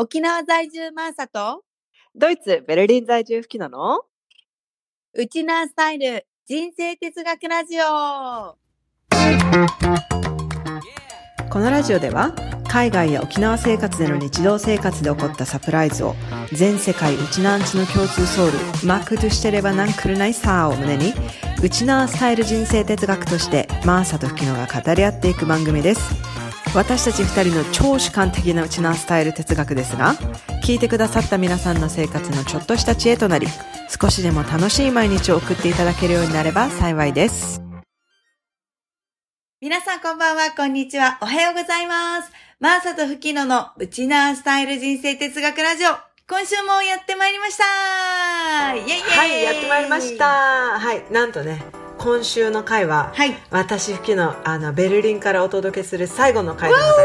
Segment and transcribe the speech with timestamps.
[0.00, 1.64] 沖縄在住マーサと？
[2.14, 4.02] ドイツ、ベルリン在住吹きなの？
[5.14, 8.56] ウチナースタイル人生哲学ラジオ。
[11.50, 12.32] このラジオでは
[12.68, 16.14] 海外や沖縄生活での日常生活で起こったサプライズを
[16.52, 21.12] 全世界ウチナーンチの共通ソウルマックとしてればなんくるないさーを胸に
[21.60, 26.14] ウチナースタイル人生哲学としてマーサと吹きのが語り合っていく番組です
[26.74, 30.14] 私たち二人の超主観的なウチナースタイル哲学ですが
[30.64, 33.46] 聞いてくださった皆さんの生活のちょっとした知恵となり
[33.88, 37.62] 少しでも楽しい毎日を送っていただけるようになれば幸いです
[39.60, 42.30] 皆さんこんばんは、こんにちは、おはようございます。
[42.60, 45.88] マーサとフキノのウチナースタイル人生哲学ラジオ。
[46.28, 50.16] 今週もやってまいりましたイェイイェイはい、やってまいりまし。
[50.16, 50.78] た。
[50.78, 51.60] はい、なんとね、
[51.98, 53.36] 今週の回は、はい。
[53.50, 57.02] 私吹きのあのベルリンからお届けする最後の回でございま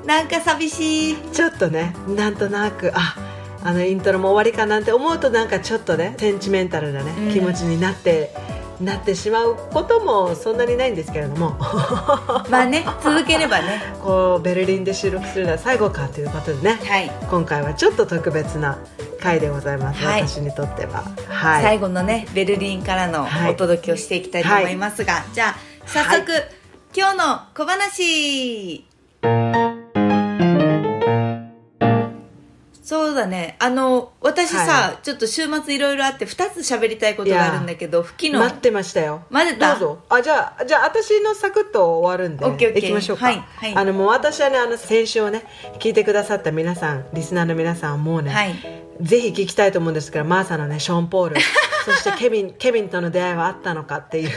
[0.00, 1.14] おーなんか寂しい。
[1.14, 1.30] す。
[1.32, 3.16] ちょっとね、なんとなく、あ、
[3.62, 8.34] あのイントロも終わりかなんて思うとなんかちょっとね、センチメンタルなね、うん気持ちになって。
[8.80, 11.56] なってしまうこともそんなにないんですけれども。
[12.50, 13.82] まあね、続ければね。
[14.02, 16.80] こうベルリンで収録するのは最後かということでね。
[16.84, 17.10] はい。
[17.30, 18.78] 今回はちょっと特別な
[19.20, 20.28] 回でございます、はい。
[20.28, 21.04] 私にとっては。
[21.28, 21.62] はい。
[21.62, 23.52] 最後のねベルリンからのはい。
[23.52, 26.32] お届けをしていきたいと思いますが、じゃあ早速、
[26.94, 28.84] 今日の小話
[32.86, 33.56] そうだね。
[33.58, 38.38] あの私さ、はちょっと週末いろいろあって2つ喋りたいことがあるんだけど吹きの。
[38.38, 39.24] 待ってましたよ。
[39.28, 40.04] 待ってたどうぞ。
[40.08, 42.82] あじゃあじゃあ私のサクッと終わるんでオッケーオッケー。
[42.82, 43.74] 行きましょうか、はいはい。
[43.74, 45.42] あのもう私はねあの先週をね
[45.80, 51.36] 聞いてくださった皆さんリスナーの皆さんはもうね、はいぜひ聞きたいと思うんですけどマーサのねショーン・ポール。
[51.86, 54.30] そしてケビンケビンとの出会いはあったのかっていう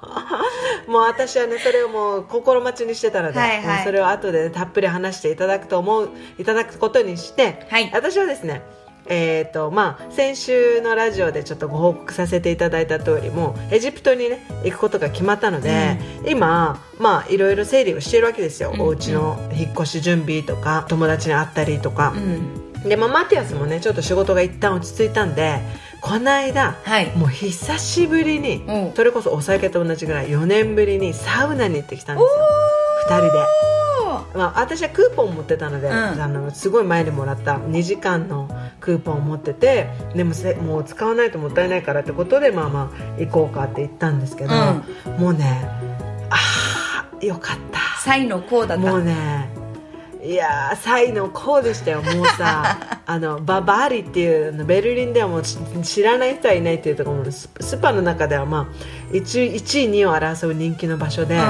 [0.90, 3.84] もう私はねそれをもう心待ちにしてたので、はいはい。
[3.84, 7.90] それを後で、ね、たっぷり話していただくと思ういただくことにして、はい。
[7.92, 8.62] 私はですね
[9.06, 18.80] えーとまあ、先週のラジオでちょっとご報告させていただいた通りもうエジプトにね行くことが決まったので、今まあいろいろ整理をしているわけですよ、うん。
[18.80, 22.14] お家の引っ越し準備とか友達に会ったりとか。
[22.16, 25.60] う、んで、まあ、マティアスもねちょっと仕事が一旦落ち着いたんで
[26.00, 27.16] この間はい。
[27.16, 28.92] もう久しぶりにうん。
[28.94, 33.16] それこそお酒と同じぐらい4年ぶりにサウナに行ってきたんですよ。
[33.18, 33.38] 2人で。
[34.34, 35.94] まあ、私はクーポン持ってたので、うん。
[35.94, 38.48] あのすごい前にもらった2時間の
[38.80, 44.50] クーポンを持っててでもせもう使わないともったいないからってことでまあまあ行こうかって言ったんですけど、
[45.18, 45.68] もうね
[46.30, 47.78] ああよかった。
[48.00, 48.90] サイのこうだった。
[48.90, 49.61] もうね
[50.22, 52.78] いやーサイのこうでしたよもうさ。
[53.04, 61.40] あのババーリっていうベルリンではもう知知らない人はいないっていうところもススパの中ではまあ 1, 1位2位を争う人気の場所で、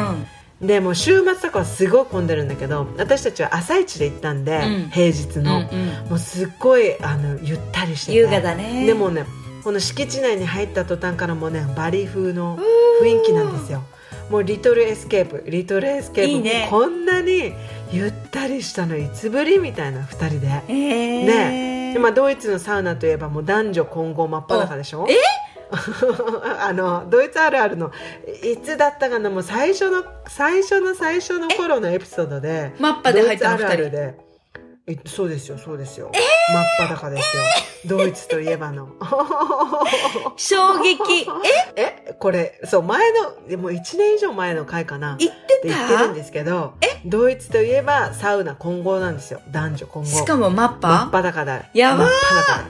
[0.62, 4.90] でもう週末とかはすごい混んでるんだけど私たちは朝一で行ったんで、うん。
[4.90, 6.08] 平日の、うんうん。
[6.08, 8.18] もうすっごいあのゆったりしてて。
[8.18, 8.86] 優雅だね。
[8.86, 9.26] でもね
[9.62, 12.58] この敷地内に入った途端からもうねバリ風の
[13.02, 13.84] 雰囲気なんですよ
[14.32, 16.66] もう little escape。little escape いいね。
[16.70, 17.52] こんなに
[17.92, 18.96] ゆったりしたの。
[18.96, 20.46] いつぶりみたいな2人で。
[20.68, 21.92] えー、ね。
[21.92, 25.06] でまあ、ドイツのサウナといえばもう男女混合真っ裸でしょ？
[25.10, 25.16] え？
[26.60, 27.92] あのドイツあるあるの
[28.42, 34.14] いつだったかなもう最初の最初の最初の頃のエピソードでマッパで入ったのドイツあるあるで
[34.88, 36.10] えそうですよそうですよ、
[36.52, 37.42] 真っ裸ですよ。
[37.86, 38.88] ドイツといえばの。
[40.36, 41.28] 衝撃。
[41.76, 42.14] え？
[42.18, 45.16] これそう前のでも1年以上前の回かな。
[45.20, 49.40] え言ってって言ってるんたですけどドイツといえばサウナ混合なんですよ。
[49.52, 50.08] 男女混合。
[50.08, 52.08] しかもマッ真っパ裸だやばー！
[52.08, 52.68] 真っ裸だ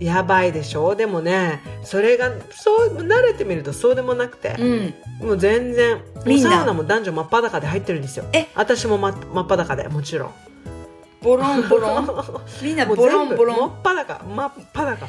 [0.00, 0.94] やばいでしょ？
[0.96, 4.94] でもねそれがそう慣れてみるとそうでもなくて、うん。
[5.28, 6.50] もう全然もうみんな？
[6.50, 8.26] サウナも男女真っ裸で入ってるんですよ。
[8.34, 8.48] え？
[8.54, 10.30] 私も真っ真っ裸でもちろん
[11.22, 12.08] ボロンボロン。
[12.62, 13.56] みんなボロンボロン。
[13.58, 15.06] もう全部真っ裸真っ裸。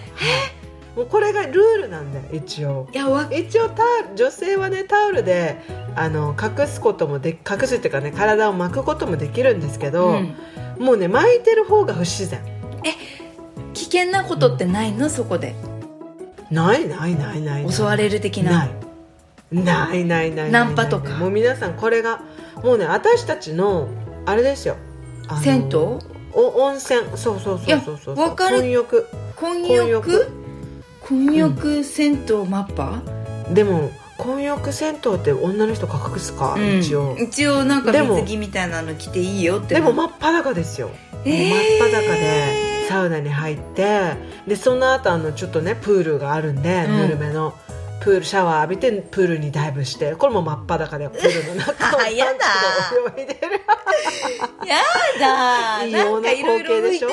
[0.95, 2.87] もうこれがルールなんだよ一応。
[2.91, 3.83] いやわ一応タ
[4.15, 5.57] 女性はねタオルで
[5.95, 10.35] あの隠すこともで隠すっていうかね体を巻くこともできるんですけど、うん。
[10.79, 12.41] もうね巻いてる方が不自然。
[13.73, 15.09] 危険なことってないの？
[15.09, 15.53] そこで。
[16.49, 17.71] ないないないないない。
[17.71, 18.51] 襲われる的な？
[18.51, 18.73] ない
[19.63, 20.51] ないないない。
[20.51, 21.09] ナンパとか？
[21.11, 22.21] もう皆さんこれが
[22.63, 23.87] もうね私たちの
[24.25, 24.75] あれですよ
[25.37, 25.99] 銭湯？
[26.33, 27.01] お温泉。
[27.15, 28.15] そうそうそうそうそう。
[28.15, 28.59] いやわかる。
[28.59, 29.07] 混浴。
[29.35, 29.89] 混混浴。
[29.89, 30.31] 浴
[31.01, 33.01] 混浴銭湯マッパ、
[33.51, 33.89] でも
[34.19, 36.79] 混浴銭湯って女の人隠すか、うん。
[36.79, 37.17] 一応。
[37.17, 40.91] 一応なんか水着みたいなの着ていいよってでも真っ裸ですよ、
[41.25, 41.49] えー。
[41.49, 46.97] 真っ裸でサウナに入ってでその後あのちょっとねプールがあるんで、うん。
[46.97, 47.55] ぬるめの
[48.01, 52.39] プールシャワー浴びてプールにダイブしてこれも真っ裸でプールの中を あやだ。
[53.17, 53.39] 泳いでる。
[54.65, 54.77] や
[55.19, 55.83] だ。
[55.85, 57.09] 異様な光景でしょ？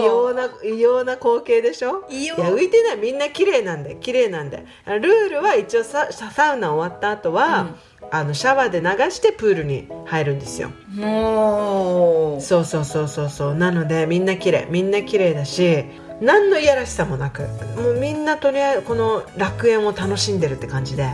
[0.00, 2.04] 異様な異様な光景でしょ？
[2.08, 2.96] いや浮いてない。
[2.96, 4.64] みんな綺麗なんで綺麗なんで。
[4.86, 7.66] ルールは一応ササウナ終わった後は、
[8.10, 10.70] あのシャワーで流してプールに入るんですよ。
[10.94, 12.40] もう。
[12.40, 13.54] そうそうそうそうそう。
[13.54, 14.66] なのでみんな綺麗。
[14.70, 15.84] みんな綺麗だし
[16.22, 17.42] 何のいやらしさもなく
[17.76, 21.10] もうみんなとりあえずこの楽園を楽しんでるって感じで。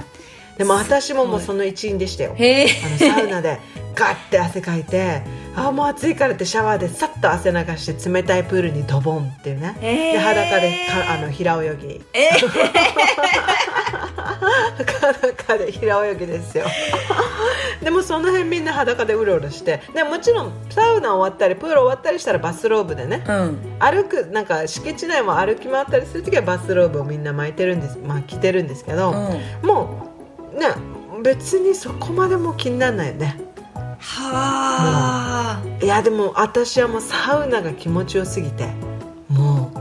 [0.59, 2.37] でも私ももうその一員でしたよ。
[2.37, 3.61] あのサウナで
[3.95, 5.23] ガッて汗かいて
[5.57, 12.01] あもう暑いからってシャワーでさっと汗流して冷たいプールにドボンっていうね、で裸でかあの平泳ぎ。
[12.13, 12.31] え
[14.79, 16.67] 裸で平泳ぎですよ。
[17.83, 19.81] でもその辺みんな裸でうろうろして。
[19.95, 23.25] でもちろんサウナ終わったりプール終わったりしたらバスローブでね。
[23.27, 23.59] うん。
[23.79, 29.67] 歩くなんか敷地内も歩き回ったりする時はバスローブをみんな巻いてるんですまあ着てるんですけど、うん。
[29.67, 30.08] もう
[30.59, 30.67] ね
[31.23, 33.37] 別にそこまでもう気にならないよね。
[33.99, 35.63] はあ。
[35.83, 38.69] いやでも私はもうサウナが気持ちよすぎて
[39.29, 39.79] もう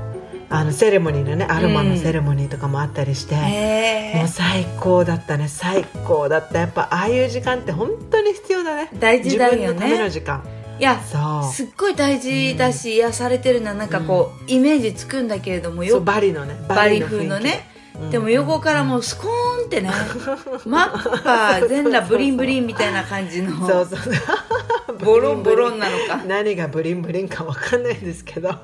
[0.50, 6.60] あのセレモニーのねアロマのセレモニーとかもあったりして、もうへえ最高だったね最高だった。
[6.60, 8.90] やっぱああいう時間って本当に必要だね。
[9.00, 9.58] 大事だよね。
[9.58, 10.44] 自分のための時間。
[10.80, 11.54] いやそう。
[11.54, 17.77] すっごい大事だし、癒されてるのはなんかこう、イメージつくんだけれどもよバリのねバリ風のね、うん
[18.12, 19.90] でも横からもうスコーンってね
[20.66, 23.68] マッパ全裸ブリンブリンみたいな感じの。
[23.68, 26.18] そうそうボロンボロンなのか。
[26.28, 28.50] 何がブリンブリンかわかんないですけど。
[28.50, 28.56] そ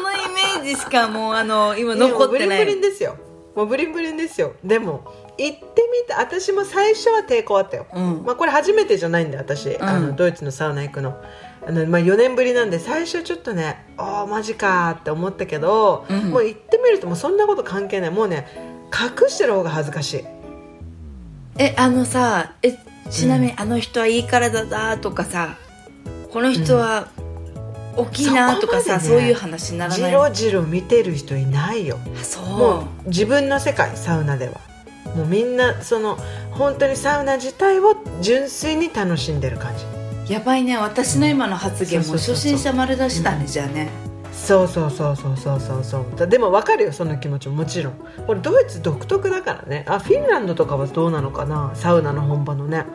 [0.00, 0.16] のイ
[0.62, 2.64] メージしかもうあの今残ってない。
[2.64, 3.16] ブリンブリンですよ。
[3.54, 4.52] もうブリンブリンですよ。
[4.62, 8.22] でも行ってみた私も最初は抵抗あったよ、うん。
[8.24, 11.16] まあ、これ初めてじゃないんで私、あのドイツのサウナ行くの
[11.66, 16.30] あの、まあ、4年ぶりなんで最初ちょっとねああマジかって思ったけど、うん。
[16.30, 18.10] もう行ってみるともうそんなこと関係ない。
[18.10, 18.46] もうね
[18.92, 20.24] 隠してる方が恥ずかしい。
[21.58, 22.76] えあのさえ
[23.10, 25.56] ちなみに、あの人はいい体だとかさ
[26.30, 27.08] この人は
[27.96, 30.10] 大きいなとかさ、そこまでねそういう話にならない？
[30.10, 31.98] じろじろ見てる人いないよ。
[32.20, 32.44] あそう。
[32.44, 34.60] もう自分の世界サウナでは。
[35.16, 36.18] もうみんなその
[36.52, 39.84] 本当にサウナ自体を純粋に楽しんでる感じ
[40.28, 43.88] やばいね私の今の発言も初心者丸出しだね、じゃあね。
[44.32, 45.84] そうそうそうそうそうそう。
[45.84, 47.56] そうだでも分かるよその気持ちも。
[47.56, 47.94] もちろん。
[48.26, 49.84] これドイツ独特だからね。
[49.88, 51.72] あフィンランドとかはどうなのかな？
[51.74, 52.86] サウナの本場のね。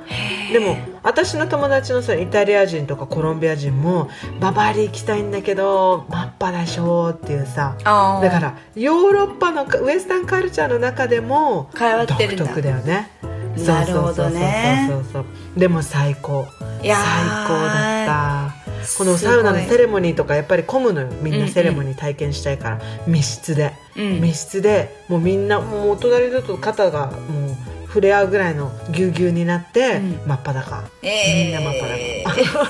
[0.54, 4.10] でも私の友達のそのイタリア人とかコロンビア人も
[4.40, 7.76] ババリ行きたいんだけどマッパでしょっていうさ。
[7.78, 12.46] だからヨーロッパのウエスタンカルチャーの中でも変わってるんだ。
[12.46, 13.10] 独特だよね
[13.58, 15.60] なるほどねそうそうそうそうそう。
[15.60, 16.46] でも最高。
[16.82, 18.64] 最高だった。
[18.98, 21.08] このサウナのセレモニーとかやっぱり混むのよ。
[21.22, 24.22] みんなセレモニー体験したいから、密室で、うん。
[24.22, 27.56] 密室でもうみんなもうお隣だと肩がもう
[27.88, 30.28] 触れ合うぐらいのぎゅうぎゅうになって、うん。
[30.28, 31.46] 真っ裸、えー。
[31.46, 32.64] みんな真っ裸。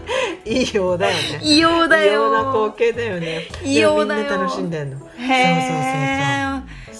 [0.44, 1.40] 異様だよね。
[1.42, 2.12] 異様だよ。
[2.12, 3.48] 異様な光景だよね。
[3.64, 4.22] 異様だよ。
[4.22, 4.98] みんな楽しんでんの。
[4.98, 6.39] そうそうそうそう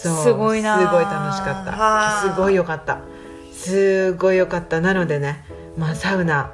[0.08, 2.34] すごいなすごい楽しかはあった。
[2.34, 2.98] すごいよかった。
[3.52, 4.80] すごいよかった。
[4.80, 5.44] なのでね
[5.76, 6.52] まあサウナ。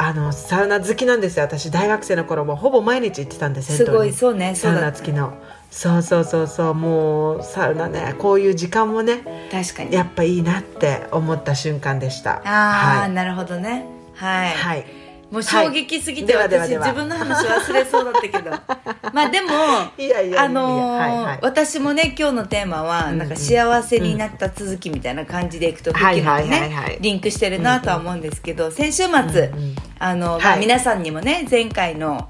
[0.00, 1.42] あのサウナ好きなんですよ。
[1.44, 5.34] 私大学生の頃もほぼ毎日行ってたんで銭湯にすごいそうねそサウナ付きの。
[5.72, 6.74] そうそうそうそう。
[6.74, 9.92] もうサウナねこういう時間もね確かに。
[9.92, 12.42] やっぱいいなって思った瞬間でした。
[12.44, 13.86] ああ、はい、なるほどね。
[14.14, 14.86] はい、はい、
[15.30, 16.48] もう衝撃すぎて、私はい。
[16.48, 18.50] ではではでは自分の話忘れそうだったけど。
[19.12, 19.48] まあでも
[20.38, 23.18] あの私もね今日のテーマは、うんうん。
[23.18, 26.60] なんか幸せになった続きみたいな感じでいくと、はいフッキーのはい。
[26.60, 32.28] はいはいねリンクしてるなとは思うんですけど、先週末、うんうんあの、まあはい皆さんにもね前回の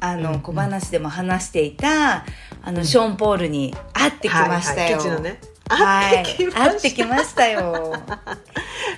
[0.00, 0.40] あの、うんうん。
[0.40, 2.24] 小話でも話していた
[2.62, 7.92] あの、ショーン・ポールに会ってきましたよ、はい会ってきましたよ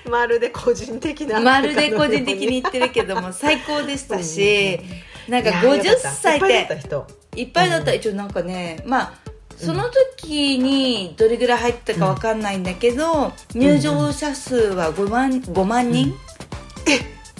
[0.09, 4.81] まるで個人的なまるで個人的に言ってるけども最高でしたし、
[5.29, 7.07] なんか50歳ったいっぱいだったで人。
[7.37, 9.13] いっぱいだった一応なんかねまあ
[9.57, 9.85] その
[10.19, 16.15] 時にどれぐらい入ったかわかんないんだけど、入場者数は5万 ,5 万人、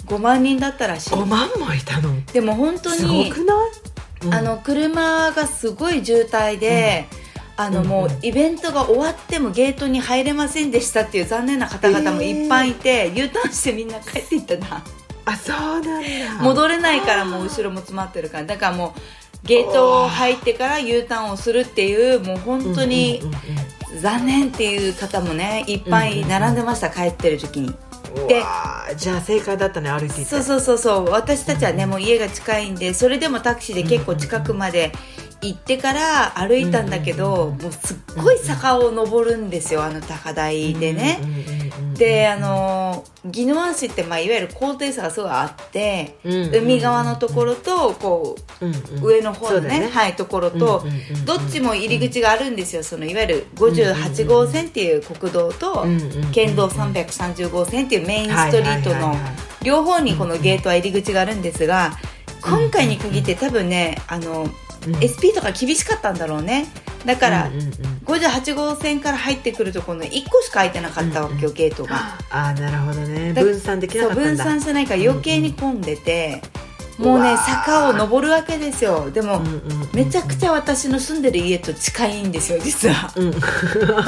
[0.05, 1.11] 5万人だったらしい。
[1.11, 2.21] 5万もいたの？
[2.33, 3.57] でも本当すにごくない、
[4.25, 4.33] うん。
[4.33, 7.05] あの車がすごい渋滞で、
[7.59, 14.81] あのもうイベントが終わってもゲートに入れませんでしたっていう残念な方々もいっぱいいて、U ターンしてみんな帰っていったな。
[15.25, 16.41] あそうなんだ。
[16.41, 18.95] 戻れないからもう後ろも詰まってるからだからも
[19.43, 23.21] うゲート入ってから U ターンをするっていうもう本当に
[24.01, 27.67] 残念っていう方もねいっぱい並んでました、帰ってる時に。
[27.67, 27.75] うん
[28.27, 28.41] で
[28.97, 30.23] じゃあ正解だったね歩いて。
[30.23, 31.09] そうそうそうそう。
[31.09, 34.93] 私たちはねもう家が近いんでそれでもタクシーで結構近くまで
[35.41, 41.19] 行ってから歩いたんだけど、もうすっごい坂を登るんですよあの高台でね、
[41.95, 49.87] であの宜野湾市って、まあ、いわゆる高低差がすごいあって、海側のところとこう上の方のね,、ね。
[49.87, 50.83] はい、ところと、
[51.25, 55.85] どっちも入り口があるんですよそのいわゆる58号線っていう国道と、
[56.33, 59.15] 県道330号線っていうメインストリートの
[59.63, 61.91] 両方にこのゲートは入り口があるんですが
[62.41, 64.47] 今回に限って多分ねあの、
[64.87, 64.95] うん。
[64.99, 66.67] SP とか厳しかったんだろうね。
[67.05, 67.71] だから、うんうんうん。
[68.05, 72.17] 58号線から入ってくるとこの1個しか開いてなかったわけよ、ゲートが。
[72.29, 73.33] ああなるほどね。
[73.33, 76.41] だ分散できなかった分散してないから余計に混んでて、
[76.99, 79.09] もうね坂を登るわけですよ。
[79.09, 79.41] でも、
[79.93, 83.11] めちゃくちゃ私の住んでる家と近いんですよ実は。
[83.15, 83.33] うん。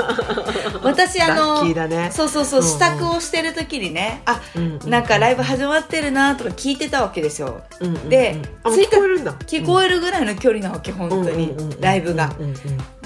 [0.84, 2.12] 私あのだね。
[2.14, 4.42] そうそうそう支度をしてる時にねあ
[4.86, 7.62] なんかライブ始まってるなとか聞いてたわけですよ。
[8.10, 9.34] で聞こえるんだ。
[9.48, 11.56] 聞こえるぐらいの距離なわけ本当に。
[11.80, 12.34] ライブが。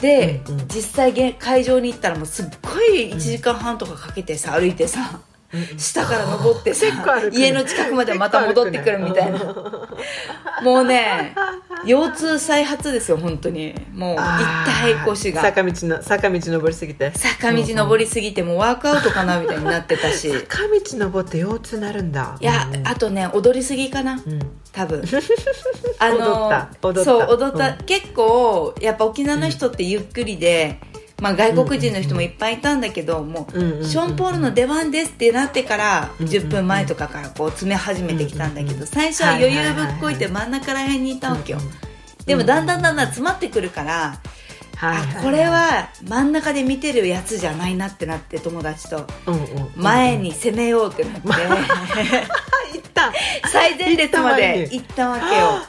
[0.02, 0.42] で、
[0.74, 5.20] 実際げ会場に行ったらもうすっごい1時間半とかかけてさ歩いてさ
[5.78, 6.86] 下から登ってさ
[7.32, 9.40] 家の近くまでまた戻ってくるみたいな。
[10.64, 11.36] もうね
[11.86, 13.76] 腰痛再発ですよ本当に。
[13.94, 15.42] もうあ痛ーい腰が。
[15.42, 17.12] 坂道の坂道登りすぎて。
[17.16, 20.32] 坂道登りすぎてもうワークアウトかなみたいになってたし。
[20.32, 22.38] 坂道登って腰痛なるんだ。
[22.40, 22.88] いやうんうん。
[22.88, 24.40] あとね踊りすぎかなうん。
[24.72, 25.04] 多分。
[26.00, 26.70] あの踊った。
[26.82, 27.04] 踊った。
[27.04, 27.78] そう踊った、うん。
[27.86, 30.80] 結構やっぱ沖縄の人ってゆっくりで、
[31.22, 41.60] まあ、外国人の人もいっぱいいたんだけど、もう、ショーン・ポールの出番ですってなってから、うん10分前とかからこう詰め始めてきたんだけど、最初は余裕ぶっこいて真ん中ら辺にいたわけよ、
[42.26, 44.20] でもだんだんだんだん詰まってくるから、
[44.82, 49.08] あこれは真ん中で見てるやつじゃないなってなって友達と。
[49.76, 51.34] 前に攻めようってなって、あ
[52.74, 53.14] 行った。
[53.50, 55.62] 最前列まで行ったわけよ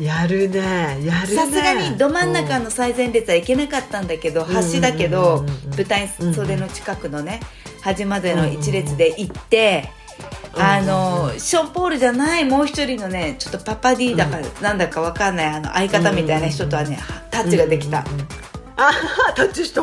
[0.00, 1.26] やるねやるね。
[1.26, 5.44] さすがにど真ん中の最前列は行けなかったんだけど端だけうんど
[5.76, 7.40] 舞台袖の近くのね
[7.82, 9.88] 端までの一列で行って
[10.54, 16.98] うんあのショーン・ポールじゃないもう一人のねちょっとパパ D だかなんだかわかんないあの相方みたいな人とはね
[17.30, 18.04] タッチができた。
[18.78, 18.90] あ
[19.34, 19.80] タッチした。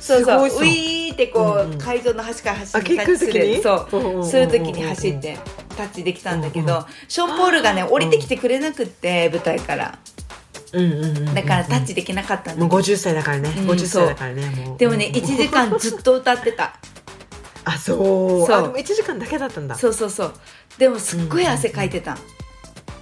[0.00, 0.46] そうそう。
[0.46, 2.96] ウすごいさィーってこう会場の端から端あに？
[2.96, 3.62] タッチすキックの時にる。
[3.62, 3.96] そう。
[3.96, 5.38] んうんうんうんうそういう時に走って
[5.72, 9.98] タッチできたんだけうんうどショーン・ポールがね降りてきてくれなくって舞台から。
[10.72, 13.50] うんうんうんうんだからタッチできなかったんだもうけど50歳だからね。
[13.50, 13.70] うん。
[13.70, 14.46] 50歳だからね。
[14.64, 14.78] もう。
[14.78, 16.74] でもね1時間ずっと歌ってた。
[17.64, 18.46] あそう。
[18.46, 18.58] そう。
[18.58, 19.74] あでも1時間だけだったんだ。
[19.74, 20.34] そうそうそう。
[20.78, 22.16] でもすっごい汗かいてた、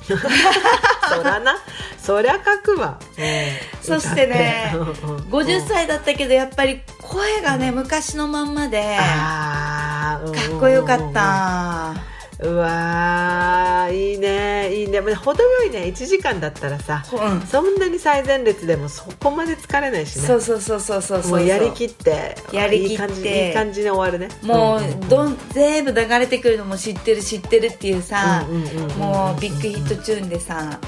[0.05, 1.57] そらな。
[1.99, 2.99] そりゃ書くわ。
[3.81, 5.01] そしてね歌って。
[5.03, 10.21] うんうん50歳だったけどやっぱり声がね昔のまんまでか
[10.57, 11.95] っこよかった
[12.43, 15.01] うわーいいねいいね。
[15.01, 17.41] まあ程よいね1時間だったらさうん。
[17.43, 20.27] そんなに最前列でもそこまで疲れないしね。
[20.27, 22.93] そうそうそうそうそうそうもうやりきってやりきって。
[22.93, 24.35] いい感じいい感じに終わるね。
[24.43, 28.47] もう、どん全部流れてくるのも知ってる知ってるっていうさ、
[28.99, 30.81] もう big hit tune でさ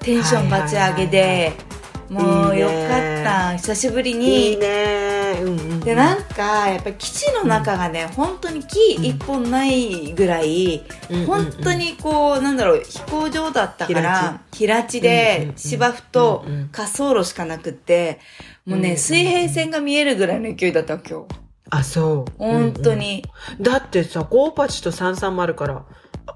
[0.00, 1.79] テンションバチ上げで、もういい
[2.10, 3.56] ねよかった。
[3.56, 4.50] 久しぶりに。
[4.50, 5.40] いいね。
[5.42, 11.24] うんうんでなんかやっぱり基地の中がね、本当に木一本ないぐらい、うん。
[11.24, 14.98] 本当にこうなんだろう飛行場だったから平地？
[14.98, 15.56] うんうんでうん。
[15.56, 16.70] 芝生とうんうん。
[16.72, 18.18] 滑走路しかなくって
[18.66, 21.26] もうね、うん水平線が見えるぐらいの勢いだったわ今日。
[21.70, 22.32] あそう。
[22.36, 23.58] 本当に、うん。
[23.58, 25.84] うんだってさゴーパチとサンサンもあるから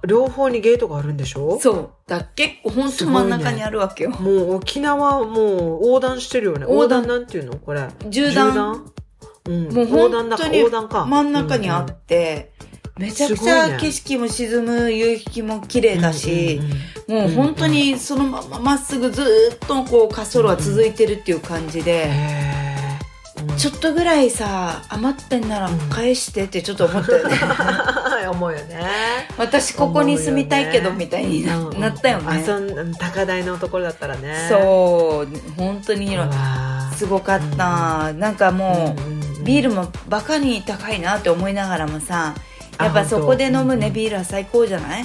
[0.06, 1.58] 両方にゲートがあるんでしょ？
[1.60, 1.90] そう。
[2.06, 6.62] だ結構本当真ん中にあるわけよ、もう沖縄はもう横断してるよね。
[6.62, 7.56] 横横断断なんていうの？
[7.56, 7.88] これ。
[8.10, 8.90] 縦断。
[9.46, 12.52] うん、もう横断だか本当に横断か真ん中にあって、
[12.96, 16.60] めちゃくちゃ景色も沈む夕日も綺麗だし、
[17.06, 22.10] もう本当にそのまままっすぐずーっとこう滑走路が続いてるっていう感じで、
[23.58, 27.36] ちょっとぐらいさ余ってんなら返してってちょっと思ったよね
[28.26, 28.80] 思うよね。
[29.38, 31.44] 私ここに住みたいけどみたいに
[31.78, 32.42] な,、ったよね。
[32.42, 34.46] あそん高台のところだったらね。
[34.48, 36.16] そう本当に
[36.96, 39.44] すごかった、なんかもう、うんうんうん。
[39.44, 42.34] ビールもバカに高いなって思いながらもさ
[42.78, 45.04] やっぱあそこで飲むねビールは最高じゃない？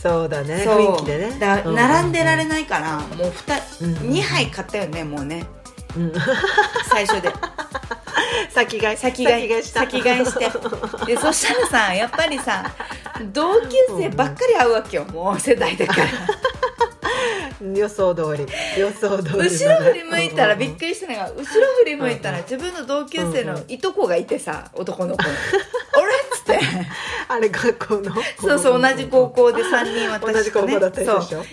[0.00, 0.64] そうだね。
[0.66, 1.38] 雰囲気でね。
[1.38, 5.44] だうん並んでられないからもう 2,、うん2杯買ったよねもうね。
[5.96, 6.12] うん。
[6.90, 7.30] 最初で
[8.50, 10.50] 先買い先買いした先買いして
[11.06, 12.64] でそしたらさやっぱりさ
[13.32, 13.68] 同級
[13.98, 15.04] 生ばっかり会うわけよ。
[15.06, 16.06] もう世代だから。
[17.74, 18.46] 予想通り。
[18.78, 21.44] 予想通り後ろ振り向いたらびっりくりしたのが後ろ
[21.80, 25.28] 振り向いたら自分の同級生のいとこがいてさ男の子の
[25.92, 26.12] 「あれ?」
[27.28, 31.10] あれ学校の そうそう同じ高校で 3人私とね同じ高校だったでし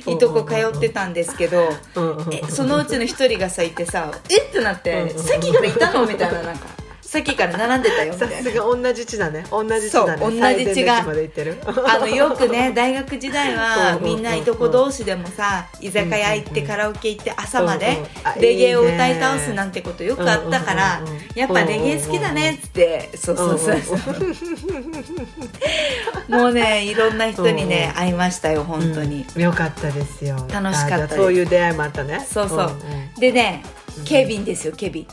[0.07, 0.11] ょ？
[0.11, 4.37] いとこ通ってたんですけど、うんうんうんえそのうちの一人がさいてさ「え？
[4.41, 6.65] っ?」てなって「さっきからいたの?」みたいななんか
[7.15, 8.51] 「さっきから並んでたよ」みさたいな。
[8.51, 9.45] すが同じ地だね。
[9.49, 10.17] 同じ地だね。
[10.19, 10.37] そう同じ
[10.73, 11.57] 地が最前列まで行ってる。
[11.87, 18.05] あのよくね大学時代は うんうんうんみんないとこ同士でもさ居酒屋行ってカラオケ行って朝までうんうん。
[18.23, 23.09] あレゲエを歌い倒すなんてことよくあったからうんうんうんうんやっぱレゲエ好きだねっつって。
[23.15, 23.77] そうそうそう
[26.35, 29.25] もうねいろんな人にね会いましたよ本当に。
[29.35, 29.41] うん。
[29.41, 30.35] よかったですよ。
[30.51, 30.91] 楽しかったです。
[30.93, 32.25] あじゃあそういう出会いもあったね。
[32.29, 32.71] そうそう。
[33.19, 33.63] でね
[34.03, 35.07] ケビンですよケビン。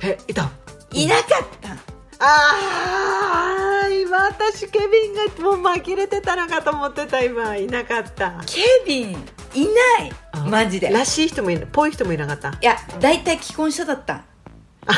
[0.00, 0.50] えいた
[0.92, 1.24] いなかっ
[1.60, 1.76] た。
[2.20, 7.56] ああ今私ケビンがもう紛れてたのかと思ってた今。
[7.56, 8.42] いなかった。
[8.46, 10.12] ケビンいない。
[10.32, 10.90] あマジで。
[10.90, 12.58] いらしい人もいなぽい人もいなかった。
[12.60, 14.24] や大体既婚者だった。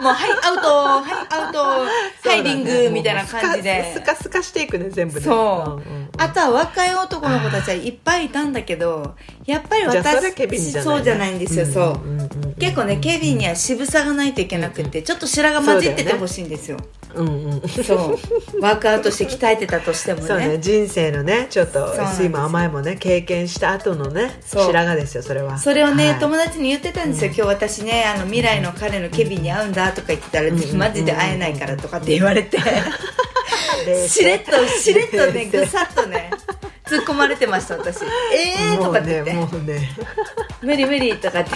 [0.00, 0.68] もうはいアウト。
[0.68, 1.64] はいアウト、
[2.28, 3.94] ハイリングみたいな感じで。
[3.94, 5.20] スカスカしていくね全部ね。
[5.20, 6.08] そう、んんん。
[6.16, 9.14] あとは若い男の子たちはいっぱいいたんだけど
[9.48, 16.76] やっぱり私そうじゃないんですよ、そう、結構ねケビンには渋さがないといけなくてちょっと白が混じっててほしいんですよ。
[17.14, 18.60] うんうんそう。
[18.60, 20.58] ワークアウトして鍛えてたとしてもね。
[20.58, 25.56] 人生のねちょっと酸いも甘いもね経験した後のね白髪ですよそれは。
[25.56, 26.20] それをね、はい。
[26.20, 32.58] 友達に言ってたんですよ、今日私ねあの未来の彼のケビンに会うんだとか言ってたら、んマジで会えないからとかって言われて。
[34.06, 36.30] しれっとしれっとねぐさっとね
[36.88, 38.02] 突っ込まれてました私。
[38.04, 39.90] えーとかって言って、もうね。
[40.62, 41.50] 無理無理とかって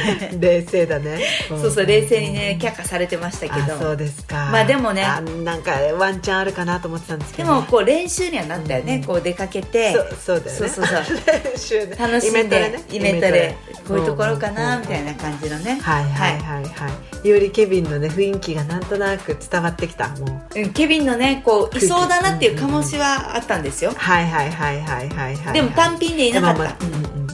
[0.00, 0.38] 言って。
[0.38, 1.20] 冷静だね。
[1.48, 3.74] そうそう冷静にね却下されてましたけど。
[3.74, 4.48] あそうですか。
[4.50, 5.04] まあでもね。
[5.04, 9.92] あなんかワンチャンあるかなと思ってたんですけでどね、もこう練習にはなったよね、こう出かけて。
[9.92, 10.56] そうそうだよね。
[10.58, 11.16] そうそうそう。
[11.26, 11.96] 練習ね。
[11.96, 12.84] 楽しんでイメトレね。
[12.90, 13.56] イメトレ。
[13.86, 15.78] こういうところかうんうんうんなみたいな感じのね。
[15.80, 16.90] はいはいはいは
[17.24, 17.28] い。
[17.28, 20.60] よりケビンのね雰囲気がなんとなく伝わってきたもう。
[20.60, 27.28] うんケビンのねこういそうだなっていう醸しはあったんですよ、はいはいはいはいはいはいでも単品でいなかった、まあまあうんうん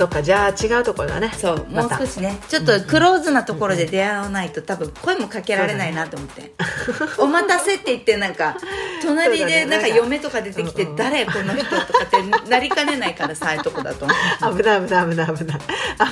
[0.00, 1.30] そっかじゃあ違うところだね。
[1.36, 2.38] そうもう少しね。
[2.48, 6.52] ちょっとクローズなところで出会わないと多分声もかけられないなと思って
[7.20, 8.56] 「お待たせ」って言ってなんか
[9.04, 15.60] 隣でなんか嫁とか出てきてうんうん「誰この人」とかってなりかねないからさああいうとこだと危ない危ない危ない危ない。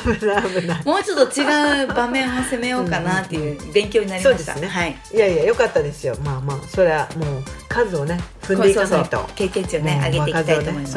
[0.05, 0.85] 危ない危ない。
[0.85, 4.53] もうちょっと違う場面を攻めようかなっていう勉強になりました。
[4.53, 4.69] そうですね。
[4.69, 4.97] はい。
[5.15, 6.15] いやいや良かったですよ。
[6.23, 9.25] まあまあそれはもう数をね踏んでいかないと。
[9.35, 10.93] 経験値をね上げていきたいと思います、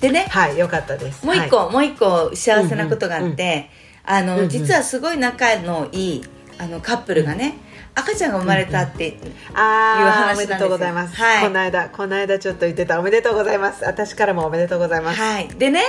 [0.00, 0.26] でね。
[0.30, 1.24] はい良かったです。
[1.24, 1.72] もう一個、はい。
[1.72, 3.70] もう一個幸せなことがあって、
[4.04, 6.24] あの、実はすごい仲のいい
[6.58, 7.54] あのカップルがね、
[8.00, 9.14] 赤ちゃんが生まれたって、いう
[9.52, 10.56] 話なんですよ。
[10.56, 11.44] おめでとうございます、はい。
[11.44, 13.84] この間この間ちょっと言ってたおめでとうございます。
[13.84, 15.48] 私からもおめでとうございます、はい。
[15.48, 15.82] でね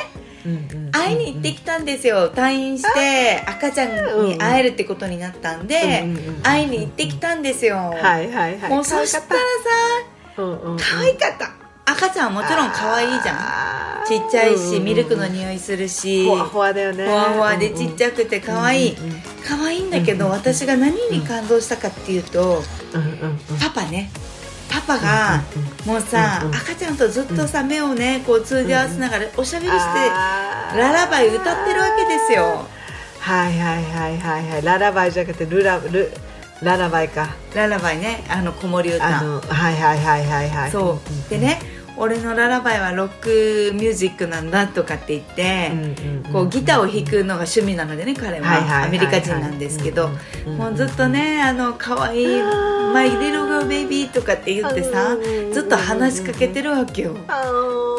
[0.45, 2.31] うんうんうん会いに行ってきたんですよ。
[2.31, 8.69] 退院して赤ちゃんに会えるってことになったんで、うんうんうん会いに行ってきたんですよ、はいはいはい。
[8.69, 9.35] もうそしたらさ
[10.37, 10.77] うんうんうん。
[10.77, 11.60] 可愛かった
[11.91, 14.07] 赤ちゃんはもちろん可愛いじゃん。
[14.07, 16.25] ちっちゃいし、ミルクの匂いするし。
[16.25, 17.05] ほわほわだよね。
[17.05, 19.21] ほわほわでちっちゃゃくて可愛い、うんうんうん。
[19.47, 22.63] 可愛いんだけど、私が何に感動したかっていうと、
[23.59, 24.09] パパね。
[24.69, 25.43] パパが、
[25.85, 30.09] もうさ、赤ちゃんとずっとさ、目をねこう通じ合わせながらおしゃべりして、
[30.77, 32.65] ララバイ歌ってるわけですよ。
[33.19, 36.11] はいはいはいはいはいララバイじゃなくてルラル
[36.63, 37.35] ララバイか。
[37.53, 38.23] ララバイね。
[38.29, 39.05] あの子守歌。
[39.05, 40.71] あのはいはいはいはいはい。
[40.71, 41.59] そう、でね
[41.97, 45.71] 俺のララバイはロックミュージックなんだとかって言って、
[46.31, 48.83] こうギターを弾くのが趣味なのでね彼は。
[48.85, 50.09] アメリカ人なんですけど
[50.57, 52.25] もうずっとねあの可愛い
[52.93, 57.13] マイリルゴベイビーとかって言ってさうんずっと話しかけてるわけよ。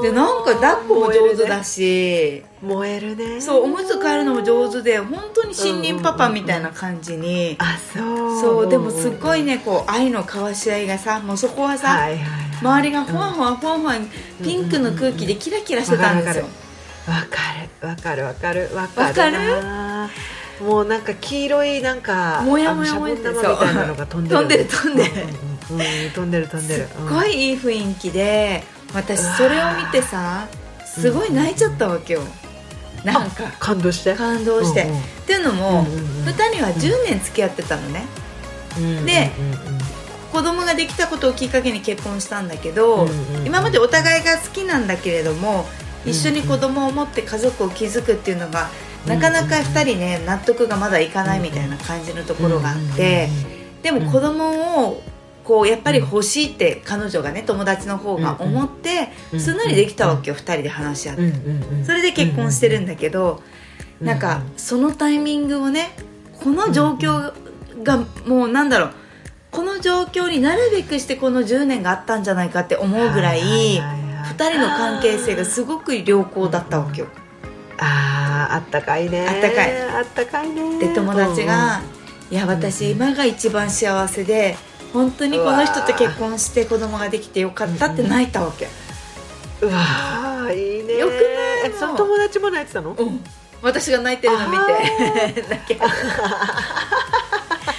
[0.02, 2.44] でなんか抱っこも上手だし。
[2.62, 3.40] 燃えるね。
[3.40, 7.56] そうおむつ替えるのも上手で本当に新任パパみたいな感じに。
[7.58, 8.40] あそう。
[8.40, 13.94] そうでもすっごいねこう愛の交わし合いがさもうそこはさ、はいはい周りがふわふわふわふわ
[14.42, 16.44] ピンクの空気でキラキラしてたんですよ、
[17.08, 17.36] わか
[17.82, 18.24] るわかる。
[18.24, 18.74] わかる。
[18.74, 19.06] わかる。
[19.06, 19.62] わかる？
[19.62, 20.10] な
[20.60, 23.14] もうなんか黄色いなんかもやもやもや。
[23.14, 24.36] みたいなのが飛んでる。
[24.36, 25.10] 飛んでる飛んでる。
[25.10, 28.62] うんうんうん飛んでる飛んでするっごいいい雰囲気で
[28.94, 30.46] 私それを見てさ
[30.84, 32.22] すごい泣いちゃったわけよ。
[33.04, 33.46] なんか。
[33.46, 34.14] あ感動して。
[34.14, 36.00] 感動して、うんうんっていうのも、うんうんうん。
[36.28, 38.04] 2人は10年付き合ってたのね、
[38.76, 39.71] うんでうんうんうん
[40.32, 43.46] 子供ができたことをきっかけに結婚したんだけど、うんうんうん。
[43.46, 45.66] 今までお互いが好きなんだけれども
[46.06, 48.70] 一緒に子供を持って家族を築くっていうのが、
[49.06, 53.28] なかなか2人ね納得がまだいかないみたいな感じのところがあって、
[53.82, 55.02] でも子供を
[55.44, 61.32] こうやっぱり欲しいって彼女がね友達の方が思って、うんすんなりできたわけよ2人で話し合って、
[61.84, 63.42] それで結婚してるんだけど、
[64.00, 65.90] なんかそのタイミングをね
[66.40, 67.32] この状況
[67.84, 68.94] がもうなんだろう
[69.52, 74.34] この状況になるべくしてこの10年があったんじゃないかって思うぐらいはいはいはいはい。
[74.34, 77.08] 2人の関係性がすごく良好だったわけよ。
[77.78, 79.26] あああったかいね。
[79.28, 79.82] あったかい。
[79.82, 80.78] あったかいね。
[80.78, 81.82] で友達が
[82.30, 84.56] 「いや私今が一番幸せで
[84.94, 88.68] 本当にこの人と結婚して子供ができてよかった」って泣いたわけ。
[89.60, 90.96] うわーいいね。
[90.96, 91.22] よくない
[91.66, 92.92] えその友達も泣いてたの？
[92.92, 93.22] うん。
[93.60, 95.42] 私が泣いてるの見て。
[95.48, 95.78] 泣け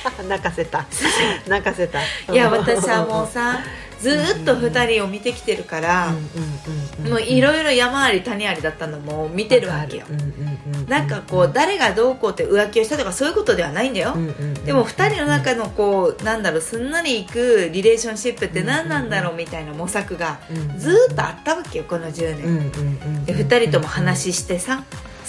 [0.28, 0.86] 泣かせた。
[1.48, 2.00] 泣かせた。
[2.02, 3.60] いや私はもうさ
[4.04, 6.12] ずーっと2人を見てきてるから、
[7.10, 10.06] もういろいろ山あり谷ありだったのも見てるわけよ、
[10.90, 14.18] なんかこう誰がどうこうって浮気をしたとかそういうことではないんだよ、
[14.66, 20.38] でも2人の中のこうなんだろうすんなりいくリレーションシップって何なんだろうみたいな模索が
[20.78, 24.84] ずーっとあったわけよこの10年、で2人とも話してさ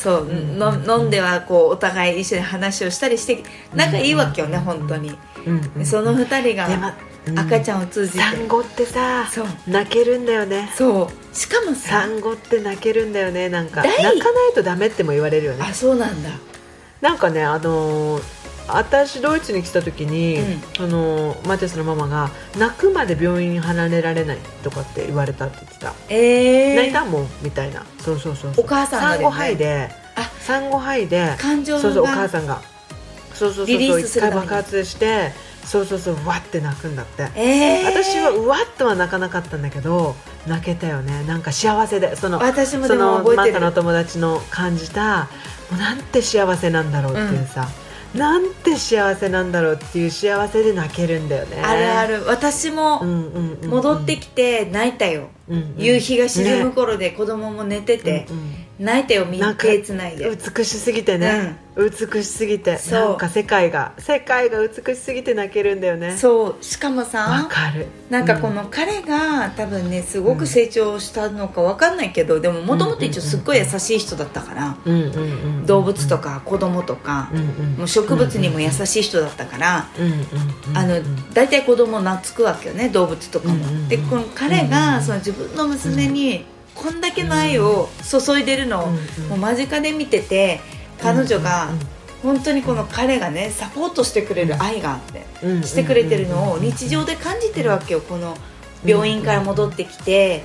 [0.05, 3.43] そう、の飲んではこうお互い一緒に話をしたりして
[3.75, 5.17] 仲いいわけよね本当に、
[5.79, 6.95] でその2人が
[7.35, 9.27] 赤ちゃんを通じて、産後ってさ
[9.67, 10.71] 泣けるんだよね。
[10.77, 11.35] そう。
[11.35, 13.49] しかもさ産後って泣けるんだよね。
[13.49, 15.65] なんか大泣かないとダメっても言われるよね。
[15.67, 16.29] あそうなんだ
[17.05, 20.61] なんかねあのー私ドイツに来た時に、うん。
[20.75, 27.85] そのマティスのママが泣くまで病院に離れられないとかって言われたって言ってた、えー、泣いたもんみたいな。
[27.99, 29.17] そうそうそうお母さんがね。
[29.17, 29.91] 産後肺で。
[30.17, 30.23] あ。
[30.41, 31.37] 産後肺で。
[31.39, 31.81] 感情が。
[31.83, 32.63] そうそうお母さんが。
[33.35, 34.01] そうそうそうそう。
[34.01, 35.33] 一回爆発して
[35.65, 37.29] そうそうそうわって泣くんだって。
[37.35, 40.15] えー、私はうわっとは泣かなかったんだけど
[40.47, 41.25] 泣けたよね。
[41.25, 43.53] なんか幸せでその私もそでも覚えてる。
[43.55, 45.29] のマタの友達の感じた
[45.71, 47.69] もうなんて幸せなんだろうっていうさ、
[48.15, 51.61] なんて幸せなんだろうっていう幸せで泣けるんだよね。
[51.61, 52.25] あるある。
[52.27, 55.75] 私もうんうんうん戻ってきて泣いたよ、うんうん。
[55.79, 60.29] 夕日が沈む頃で子供も寝てて、うんうん泣いたよ手つないで。
[60.57, 62.77] 美しすぎてね、美しすぎて。
[62.79, 63.09] そう。
[63.11, 63.93] なんか世界が。
[63.99, 66.17] 世界が美しすぎて泣けるんだよね。
[66.17, 66.65] そう。
[66.65, 67.87] しかもわさかる。
[68.11, 74.77] なんかこの彼が多分ねすごく成長したのかわかんないけどでももともと一応すっごい優しい人だったから。
[74.85, 81.01] うんうんうん動物とか子供とかうんうんもう植物にも優しい人だったからうんうんうんあの
[81.33, 83.89] 大体子供懐くわけよね動物とかも、うんうんうん。
[83.89, 90.61] でこの彼がその自分の娘にこんだけの愛を注いでるのをうんもう間近で見てて
[91.01, 91.69] 彼女が
[92.23, 98.01] 本当にこの彼がねサポートしてくれる愛があってうんしてくれてるのを日常で感じてるわけよ。
[98.01, 98.37] この
[98.85, 100.43] 病院から戻ってきて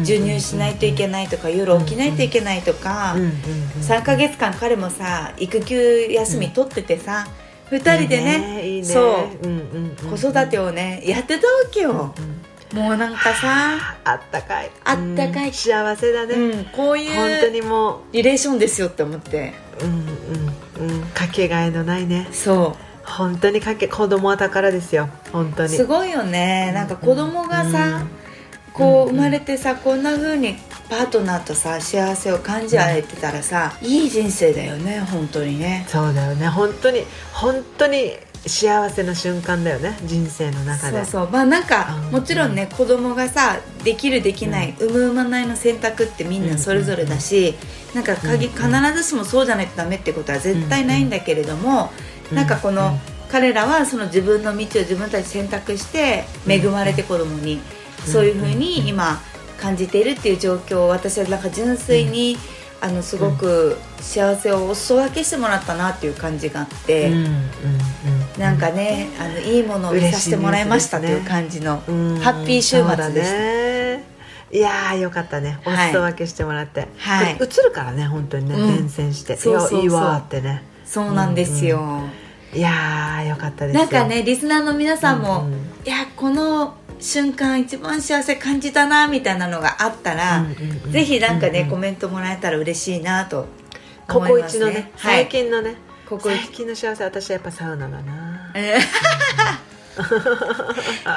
[0.00, 3.32] 授乳しないといけないとか夜起きないといけないとかうんうんうん
[3.82, 7.26] 3ヶ月間彼もさ育休休み取っててさ
[7.70, 9.28] 2人でねそ
[10.06, 10.16] う。
[10.16, 12.14] 子育てをねやってたわけよ
[12.72, 14.70] もうなんかさあったかい。
[14.84, 15.48] あったかい。
[15.48, 15.52] うん。
[15.52, 17.02] 幸せだね、うんこう本当
[17.46, 19.52] いうにもリレーションですよって思って。
[19.80, 21.02] ううんうんうん。
[21.08, 22.28] かけがえのないね。
[22.32, 25.08] そ本当にかけ子供は宝ですよ。
[25.32, 25.74] 本当に。
[25.74, 26.72] うすごいよね。
[26.74, 28.06] なんか子供がさ
[28.72, 30.56] こう生まれてさこんな風に
[30.88, 35.84] パートナーとさ幸せを感じ合えてたらさいい人生だよね本当にね。
[35.88, 36.48] そうだよね。
[36.48, 40.98] 本当に本当に幸せな瞬間だよね人生の中で。
[40.98, 41.30] そうそう。
[41.30, 42.10] まあなんかうん。
[42.12, 47.54] もちろんね子供がさできるできない、産む産まないの選択ってみんなそれぞれだし、
[47.94, 51.90] なんか鍵必ずしもそうじゃないとダメってことは絶対ないんだけれども、
[52.30, 52.36] うん。
[52.36, 52.98] なんかこの、
[53.30, 57.60] 彼らはその自分の道を自分たち選択して恵まれて子供に、
[58.04, 59.20] そういうふうに今
[59.60, 62.36] 感じているっていう状況を私はなんか純粋に、
[62.84, 67.10] あのすごく幸せをお裾分けしてもらったなっていう感じがあって。
[67.10, 68.40] うんうんうん。
[68.40, 72.18] なんかね、あのいいものを見させてもらいましたという感じの、うん。
[72.18, 74.02] ハッピー週末で
[74.50, 75.60] しいやーよかったね。
[75.64, 77.34] おはい裾分けしてもらって、はい。
[77.34, 78.76] 映るからね本当にね、うん。
[78.78, 79.36] 伝染して。
[79.36, 80.64] そういやいいわーってね。
[80.84, 82.00] そうなんですよ。
[82.52, 85.58] いやーよかったですなんかね、リスナーの皆さんも、うんうん。
[85.86, 90.46] いや、この瞬間一番幸せ感じたな、みたいなのがあったら、
[90.90, 93.46] ぜひなんかね、コメントもらえたら嬉しいなと
[94.08, 94.64] こ思いますね。
[94.64, 95.16] こ一のねはい。
[95.24, 95.28] 最。
[95.28, 95.76] 近のね、
[96.08, 98.52] ここ一最近の幸せ私はやっぱサウナだな。
[98.54, 98.80] えー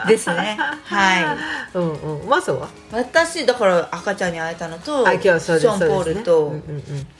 [0.08, 0.58] ですね。
[0.84, 1.78] はい。
[1.78, 2.28] うんうん。
[2.28, 2.68] マソは？
[2.92, 6.54] 私、だから赤ちゃんに会えたのと、あ今日そうですショーン・ポールと、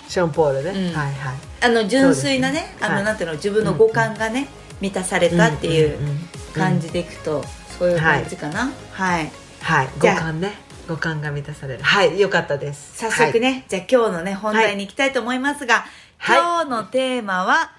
[0.10, 0.94] ショーン・ポールね、うん。
[0.94, 1.36] はいはい。
[1.62, 4.50] あの純粋なねあの、はいなんていうの自分の五感がね、
[4.82, 6.20] 満たされたっていううんうんうん。
[6.54, 7.44] 感じでいくと、
[7.78, 8.72] そういう感じかな。
[8.92, 9.90] はい、はい。
[10.00, 10.54] 五感ね。
[10.88, 11.84] 五感が満たされる。
[11.84, 12.20] はい。
[12.20, 12.98] よかったです。
[12.98, 15.86] 早速ね、じゃあ今日のね本題に行きたいと思いますが、
[16.18, 16.38] はい。
[16.40, 17.72] 今日のテーマは、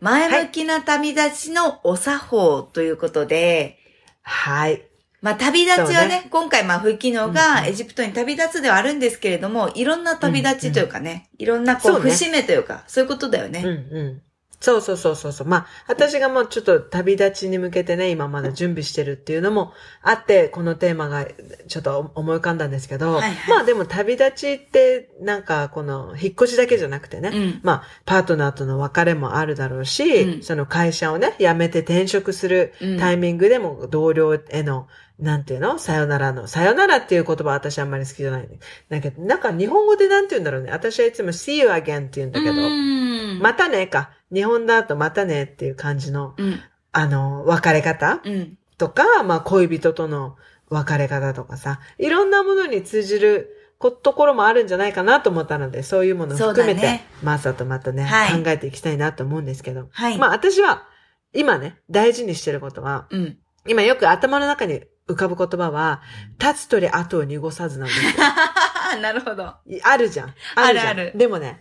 [0.00, 3.78] 前向きな旅立ちのお作法ということで、
[4.22, 4.90] はい、はい
[5.20, 6.28] まあ、旅立ちはね、ね。
[6.30, 13.62] 今回、まあ、吹きのがエジプトに旅立つではあるんですけれども、いろんな旅立ちというかね、いろんなこう、節目というか、そういうことだようんね。
[13.62, 14.22] うん。
[14.60, 15.46] そうそうそうそうそう。
[15.46, 21.26] まあ、私がもうちょっと旅立ちに向けてね、今まだ準備してるっていうのもあって、このテーマが
[21.66, 35.78] ちょっと思い浮かんだんですけど、はいはいまあでも旅立ちって、なんかこの、引っ越しだけじゃなくてね、うんまあ、パートナーとの別れもあるだろうし、うんその会社をね、辞めて転職するうんタイミングでも同僚への、なんていうの？
[35.78, 36.46] さよならの。
[36.46, 38.48] さよならっていう言葉は私あんまり好きじゃない。
[38.88, 40.70] だけど、なんか日本語でなんて言うんだろうね。
[40.70, 44.10] 私はいつも see you again って言うんだけど、うんまたねか。
[44.32, 46.60] 日本だとまたねっていう感じの、うん。
[46.92, 48.20] あの、別れ方？
[48.24, 48.58] うん。
[48.78, 50.36] とか、まあ恋人との
[50.68, 59.88] 別れ方とかさ、いろんなものに通じることころもあるんじゃないかなと思ったので、そういうものを含めて、ねマーサとまたね、はい考えていきたいなと思うんですけど。
[59.90, 60.18] はい。
[60.18, 60.86] まあ私は、
[61.32, 63.38] 今ね、大事にしてることは、うん。
[63.66, 66.02] 今よく頭の中に浮かぶ言葉は、
[66.38, 68.12] 立つ鳥後を濁さずなんですよ。
[69.00, 69.54] なるほど。
[69.96, 70.34] るじゃん。
[70.54, 70.88] あるじゃん。
[70.88, 71.60] あるあるでもね、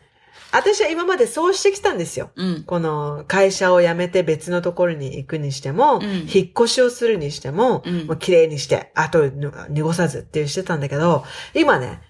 [0.52, 2.32] 私は今までそうしてきたんですよ。
[2.36, 2.64] うん。
[2.64, 12.02] この会社を辞めて別のところに行くにしても、うん引っ越しをするにしても、うんもう綺麗にして、あと濁さずっていうしてたんだけど、今ね、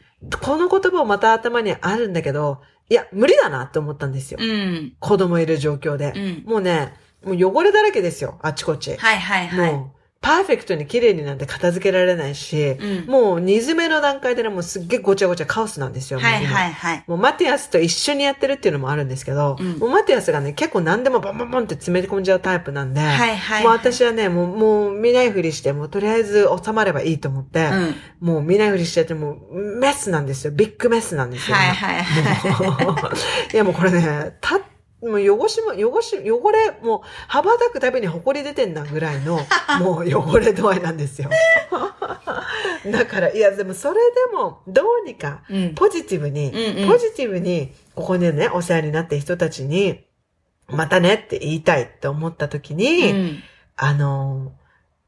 [0.41, 4.39] この言葉をまた頭にあるんだけど、いや、無理だなって思ったんですよ。
[4.41, 4.93] うん。
[4.99, 6.13] 子供いる状況で。
[6.15, 6.51] うん。
[6.51, 8.95] もうね、もう汚れだらけですよ、あっちこっち。
[8.95, 9.73] はいはいはい。
[9.73, 16.19] もう、パーフェクトに綺麗になんて片付けられないし、うんもう二詰めの段階でね、もうすっげえごちゃごちゃカオスなんですよ。
[16.19, 17.03] はい今はいはい。
[17.07, 23.63] もうマティアスと一緒にやってるっていうのもあるんですけど、うんもうマティアスがね、結構何でもバンバンバンって詰め込んじゃうタイプなんで、はいはい。
[23.63, 27.69] もう私はね、もう、もう見ないふりして、もうとりあえず収まればいいと思って、
[28.21, 28.27] うん。
[28.27, 30.51] もう見ないふりしちゃって、もうメスなんですよ。
[30.51, 31.55] ビッグメスなんですよ。
[31.55, 33.13] はいはいは
[33.51, 33.53] い。
[33.55, 34.59] いやもうこれね、た、
[35.01, 39.39] もう汚しも、汚し、汚れ、もう羽ばたくたびに埃出てんだぐらいの、
[39.79, 41.29] もう汚れ度合いなんですよ。
[42.91, 45.75] だから、いやでもそれでも、どうにか、うん。
[45.75, 50.05] ポジティブに、うんうんポジティブに、ここでね、お世話になった人たちに、
[50.67, 53.43] またねって言いたいって思った時に、うん。
[53.77, 54.51] あの、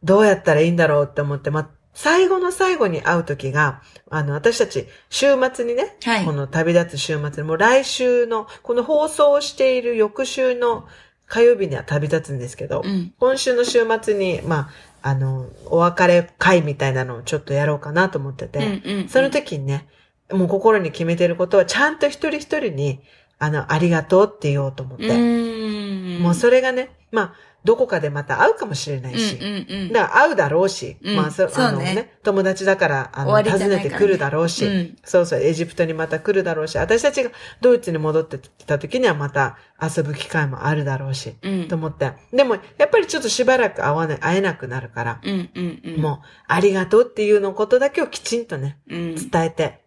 [0.04, 10.88] どうやったらいいんだろうって思って、ま、最後の最後に会う時が、あの、私たち、週末にね、はいこの旅立つ週末に、もう来週の、この放送をしている翌週の
[11.28, 13.14] 火曜日には旅立つんですけど、うん。
[13.20, 14.70] 今週の週末に、ま
[15.02, 19.08] あ、あの、お別れ会みたいなのをちょっとやろうかなと思ってて、うんうん。
[19.10, 19.88] その時にね、
[20.32, 23.02] もう心に決めてることは、ちゃんと一人一人に、
[23.40, 25.08] あの、ありがとうって言おうと思って。
[25.08, 26.20] うん。
[26.22, 29.94] もうそれがね、まあ、どこかでまた会うかもしれないし、うんうんうん。
[29.94, 42.14] だから会うだろうし、うんまあそ、そうねあのね、友達だから、あの、終わりじ訪ねねてくるだろうし、うんそうそう、エジプトにまた来るだろうし、私たちがドイツに戻ってきた時にはまた遊ぶ機会もあるだろうし、うんと思って。
[42.34, 46.02] でも、やっぱりちょっとしばらく会わない、会えなくなるから、うんうんうん。
[46.02, 49.16] もう、ありがとうっていうのことだけをきちんとね、うん。
[49.16, 49.82] 伝えて、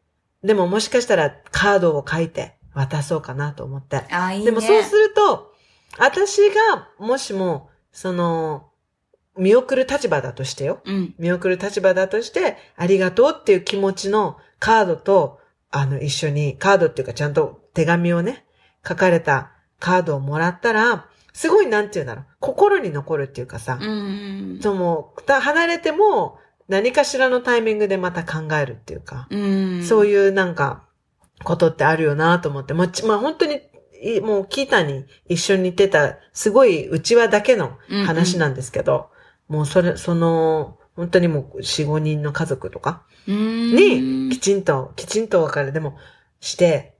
[0.44, 4.02] でももしかしたらカードを書いて渡そうかなと思って。
[4.10, 4.46] あ、いいね。
[4.46, 5.53] でもそうすると、
[5.98, 8.70] 私がもしも、その、
[9.36, 10.80] 見送る立場だとしてよ。
[10.84, 11.14] うん。
[11.18, 18.44] 見送る立場だとして、ありがとうっていう気持ちのカードと、あの、一緒に、カードっていうかちゃんと手紙をね、
[18.86, 23.92] 書かれたカードをもらったら、すごいなんていうんだろう、心に残るっていうかさ、うんう
[24.58, 24.60] ん。
[24.62, 29.82] その、た離れても、何かしらのタイミングでまた考えるっていうか、うん。
[29.84, 30.84] そういうなんか、
[31.42, 33.60] ことってあるよなと思って、もうち、まあ本当に、
[34.04, 39.10] いもうキータに一緒に行ってた、すごい内輪だけの話なんですけど、
[39.48, 43.74] もうそれ、その、本当にもう4、5人の家族とかうん。
[43.74, 45.96] に、きちんと、きちんと別れでも
[46.40, 46.94] して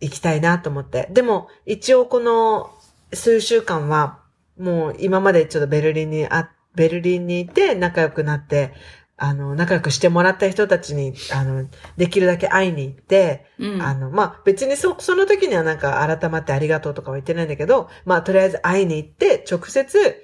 [0.00, 1.08] いきたいなと思って。
[1.12, 2.70] でも、一応この
[3.12, 4.20] 数週間は、
[4.58, 8.72] もう今までちょっとベルリンにあ、ベルリンにいて仲良くなって、
[9.16, 13.82] あの、仲良くしてもらった人たちに、あの、できるだけ会いに行って、うん。
[13.82, 20.22] あの、まあ、別にそ、その時にはなんか改まってありがとうとかは言ってないんだけど、まあ、とりあえず会いに行って、直接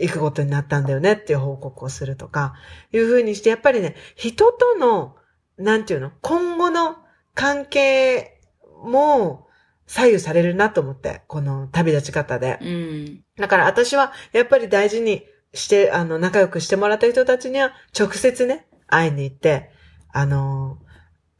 [0.00, 2.54] 行くことになったんだよねっていう報告をするとか、
[2.92, 5.16] いう風にして、やっぱりね、人との、
[5.56, 6.96] なんていうの、今後の
[7.34, 8.40] 関係
[8.82, 9.48] も
[9.86, 12.58] 左右されるなと思って、この旅立ち方で。
[12.62, 13.24] うん。
[13.36, 15.24] だから私はやっぱり大事に
[15.58, 19.70] して、あの、仲良くしてもらった人たちには直接ね、会いに行って、
[20.12, 20.78] あの、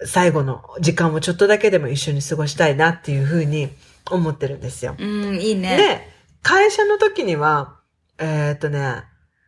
[0.05, 3.69] 最後の時間をちょっとだけでも一緒に過ごしたいなっていうふうに
[4.11, 4.95] 思ってるんですよ。
[4.99, 5.77] うん、いいね。
[5.77, 6.09] で、
[6.43, 7.81] 会社の時には、
[8.19, 9.05] えーっとね、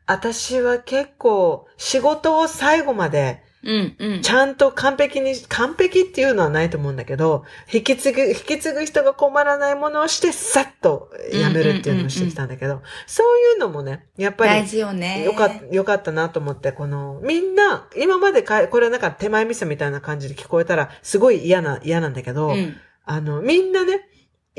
[0.07, 4.23] 私は結構仕事を最後までうんうん。
[4.23, 15.25] ちゃんと完璧に、完璧っていうのはないと思うんだけど、引き継ぐ、引き継ぐ人が困らないものをして、さっとやめるっていうのをしてきたんだけど、そういうのもね、やっぱ大り、事よね。
[15.25, 22.77] よかった、よかったなと思って、この、みんな、今までかい、これはなんか手前味噌みたいな感じで聞こえたら、すごい嫌な、嫌なんだけど、うん。
[23.05, 24.09] あの、みんなね、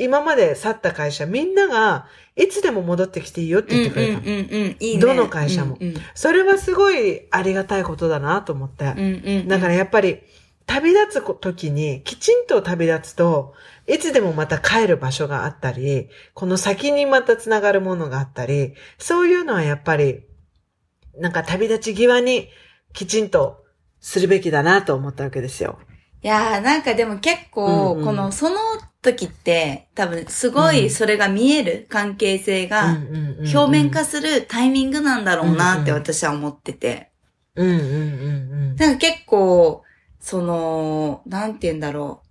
[0.02, 4.18] 今まで去った会社、みんなが、いつでも戻ってきていいよってうんうん言ってくれたの。
[4.20, 4.76] うんうん。
[4.80, 5.00] いいね。
[5.00, 8.84] どの会社もうんうんそれはすごいありがたいことだなと思って。
[8.84, 9.48] うんうん。
[9.48, 10.20] だからやっぱり、
[10.66, 13.54] 旅立つ時に、きちんと旅立つと、
[13.86, 20.24] いつでもまた帰る場所があったり、この先にまた繋がるものがあったり、そういうのはやっぱり、
[21.18, 22.48] なんか旅立ち際に
[22.92, 23.64] きちんと
[24.00, 25.78] するべきだなと思ったわけですよ。
[26.22, 28.56] いやーなんかでも結構、うんうんこの、その
[29.02, 32.96] 時って、多分すごいそれが見える関係性が、
[33.52, 37.10] 表面化するタイミングなんだろうなってうんうん私は思ってて。
[37.56, 37.78] うんうんう
[38.70, 39.82] んなんか結構、
[40.18, 42.22] その、なんて言うんだろ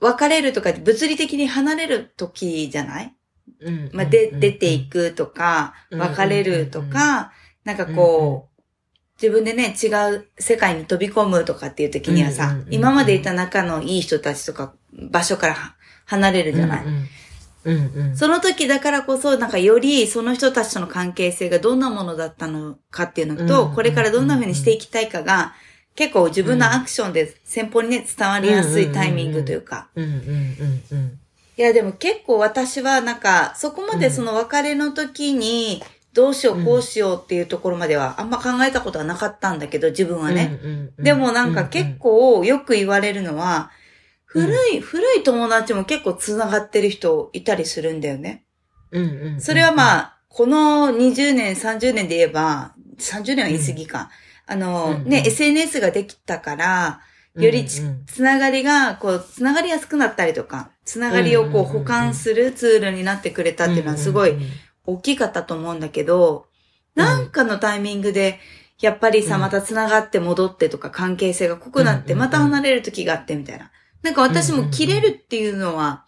[0.00, 0.04] う。
[0.06, 3.14] 別れるとか物理的に離れる時じゃない？
[3.60, 3.90] うん。
[3.92, 7.32] まあ、で、出ていくとか、うん別れるとか、
[7.64, 8.62] なんかこう、
[9.20, 12.74] 自分でね、違う世界に飛び込むとかっていう時にはさうんうんうんう、ん。
[12.74, 15.56] 今までいた仲のいい人たちとか、場所から
[16.06, 17.08] 離れるじゃない、うん
[17.64, 18.16] うんうん。
[18.16, 25.54] その時だからこそ、なんかよりその人たちとの関係性がどんなものだったのかっていうのと、うんこれからどんな風にしていきたいかが、
[25.96, 29.88] 結構自分のアクションで先方にね、伝わりやすいタイミングというか。
[31.58, 35.82] いや、でも結構私はなんか、そこまでその別れの時に、
[36.12, 40.58] どうしよう、こうしようっていうところまではあんま考えたことはなかったんだけど、自分はね。
[40.98, 43.70] でもなんか結構よく言われるのは、
[44.40, 48.44] 古い、古い友達も結構繋がってる人いたりするんだよね。
[48.90, 54.10] うんうんうん、それはまあ、この20年、30年で言えば、30年は言い過ぎか。
[54.46, 57.00] あの、うんね、SNS ができたから、
[57.34, 64.48] よりちうんうんつながりが、こう、つながりやすくなったりとか、つながりをこううんうんうんうん保管するツールになってくれたっていうのはすごいうんうん。
[64.86, 66.46] 大きかったと思うんだけど、
[66.94, 68.38] なんかのタイミングで、
[68.80, 69.40] やっぱりさ、うん。
[69.42, 72.26] またつながって戻ってとか関係性が濃くなって、うんうんうん。
[72.26, 73.70] また離れる時があってみたいな。
[74.02, 76.04] なんか私も切れるっていうのは、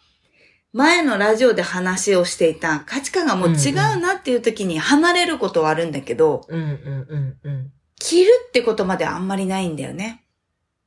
[0.72, 7.72] 前のラジオで話をしていた価値観がもう違うなっていう時に離れることはあるんだけど、うんうんうんうん。
[7.98, 10.24] 切るってことまであんまりないんだよね。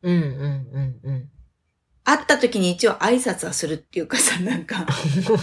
[0.04, 1.30] うんうんうんうん。
[2.04, 4.86] 会った時に一応挨拶はするっていうかさ、なんか、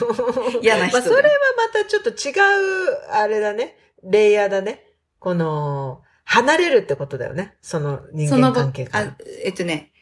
[0.63, 3.77] 嫌な人まあ、それはまたちょっと違う、あれだね。
[4.03, 4.85] レイヤーだね。
[5.19, 7.57] この、離れるってことだよね。
[7.61, 9.93] その人その間関係からあ。、えっとね、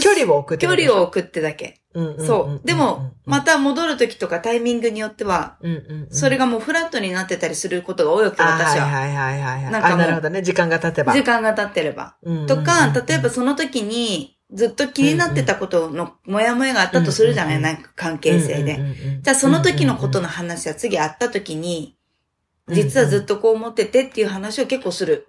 [0.00, 1.80] 距離を置くって距離を置くってだけ。
[1.94, 2.66] そう。
[2.66, 5.58] でも、ま、た戻る時とかタイミングによっては、
[6.10, 8.86] それがもうフラットになってたりすることが多いわけ、あ私は。
[8.86, 9.72] はいはいはいはいはい。
[9.72, 10.42] なんかなるほどね。
[10.42, 11.12] 時間が経てば。
[11.14, 12.16] 時間が経ってれば。
[12.46, 18.80] とか、例えばその時に、ずっと気になってたことのモヤモヤがあったとするじゃない、なんか関係性で。
[19.22, 21.96] じゃあその時のことの話は次会った時に、
[22.68, 25.28] 実はずっとこう思っててっていう話を結構する。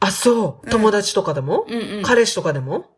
[0.00, 0.66] あ、そう。
[0.66, 2.02] うん友達とかでも、うんうん。
[2.02, 2.95] 彼氏とかでも？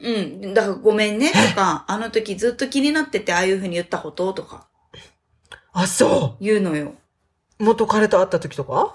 [0.00, 0.54] うん。
[0.54, 4.68] だからごめんねとか、あの時ずっと気になっててああいう風に言ったこととか
[5.72, 6.94] あ、そ言うのよ。
[7.58, 7.64] う。
[7.64, 8.94] 元彼と会った時とか？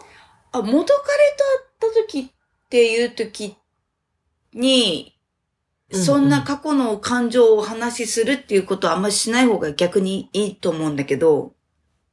[0.51, 3.55] あ、元彼と会った時っていう時
[4.53, 5.17] に、
[5.91, 11.53] そんな過去の感情をお話しするっていうことはあんまりしない方が逆にいいと思うんだけど、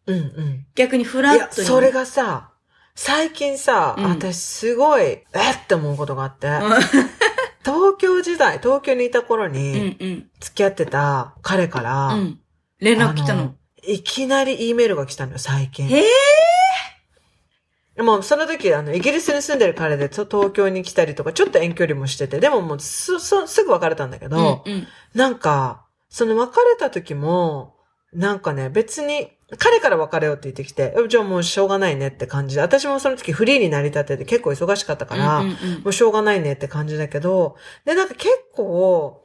[0.07, 0.66] うんうん。
[0.74, 1.66] 逆にフラットに。
[1.66, 2.50] それがさ、
[2.94, 5.24] 最近さ、うん私すごい、えっ
[5.66, 6.48] て思うことがあって、
[7.64, 12.40] 東京時代、東京にいた頃うん、にうん、付き合ってた彼から、うん。
[12.79, 13.55] 連絡来たの？
[13.83, 15.87] いきなり E メールが来たのよ、最近。
[15.88, 16.05] へ
[17.96, 24.87] でも、その時、あの、イギリスに住んでる彼で、と東京に来たりとか、ちょっと遠距離もしてて、でももうす、す、すぐ別れたんだけど、うん、うん。
[25.14, 27.75] なんか、その別れた時も、
[28.12, 32.56] なんかね、別に、彼から別れようって言ってきて、えじゃあもうしょうがないねって感じ。
[32.56, 35.50] で、私もその時フリーになり立てて結構忙しかったから、も
[35.86, 39.24] うしょうがないねって感じだけど、で、なんか結構、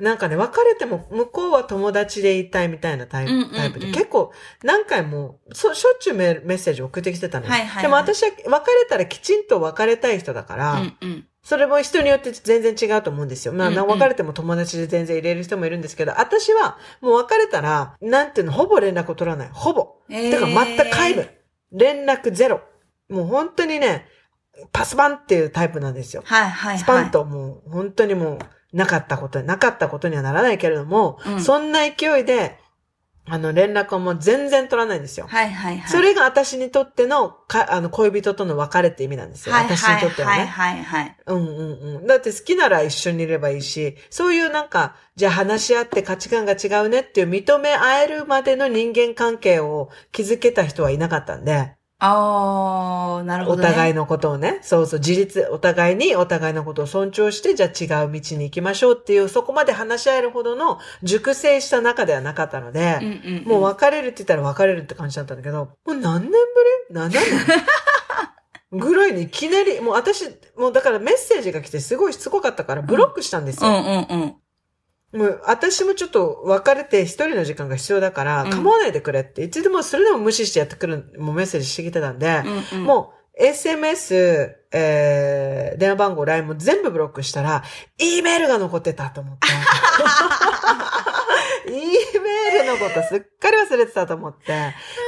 [0.00, 3.26] なんかね、別れても向こうは友達でいたいみたいなタイ
[3.72, 7.50] プ,、で、結構何回もそしょっちゅうメメッセージ送ってきてたのよ。
[7.50, 7.82] はいはいはい。
[7.82, 11.26] でも私は別れたらきちんと別れたい人だから、うん、うん。
[11.48, 13.54] それも人によって全然違うと思うんですよ。
[13.54, 19.50] まあ、別れても友達で全然入れる人もいるんですけど、私はもう別れたら、なんていうの、ほぼ連絡を取らない。
[19.50, 19.94] ほぼ。
[20.10, 21.30] えてか全く皆無。
[21.72, 22.60] 連絡ゼロ。
[23.08, 24.04] もう本当にね、
[24.72, 26.22] パスバンっていうタイプなんですよ。
[26.26, 26.78] はいはいはい。
[26.80, 32.58] スパンともう本当にもうなかったこと、なかったことにはならないけれども、うんそんな勢いで
[33.30, 35.26] あの、連絡をもう全然取らないんですよ。
[35.28, 35.88] はいはいはい。
[35.88, 39.54] それが私にとっての、か、あの、恋人との別れって意味なんですよ。
[39.54, 40.44] はい私にとってはね。
[40.46, 41.16] はいはいはい。
[41.26, 42.06] うんうんうん。
[42.06, 53.68] だって好きなら一緒にいればいいし、そういうなんか、じゃあ話し合って価値観が違うねっていう認め合えるまでの人間関係を築けた人はいなかったんで、あー、なるほど、ね。
[53.68, 57.68] お互いのことをね、そうそう、自立、お互いにお互いのことを尊重して、じゃあ
[58.02, 63.44] 違う道に行きましょうっていう、そこまで話し合えるほどの熟成した中ではなかったので、うんうん、うん。
[63.48, 66.36] もう別れるって言ったら別れるって感じだったんだけど、もう何年ぶ
[66.90, 67.22] り ?7 年？
[68.70, 70.24] ぐらいにいきなり、もう私、
[70.56, 73.70] もうだからメッセージが来てすごいしつこかったからブロックしたんですよ。
[73.70, 74.36] うんうんうん。
[75.12, 78.50] もう私もちょっと別れて一人の時間が必要だから、うん。
[78.50, 82.42] 構わないでくれって、いつでもそれでも無視してやってくる、もうメッセージしてきてたんで、
[82.72, 87.62] うんうん、もう SMS、えー、電話番号、LINE も全部ブロックしたら、
[87.98, 89.46] E メールが残ってたと思って。
[91.68, 94.52] E メールのことすっかり忘れてたと思って、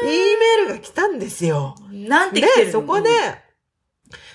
[0.04, 1.74] E メールが来たんですよ。
[1.90, 3.10] なんて来てるで、のそこで、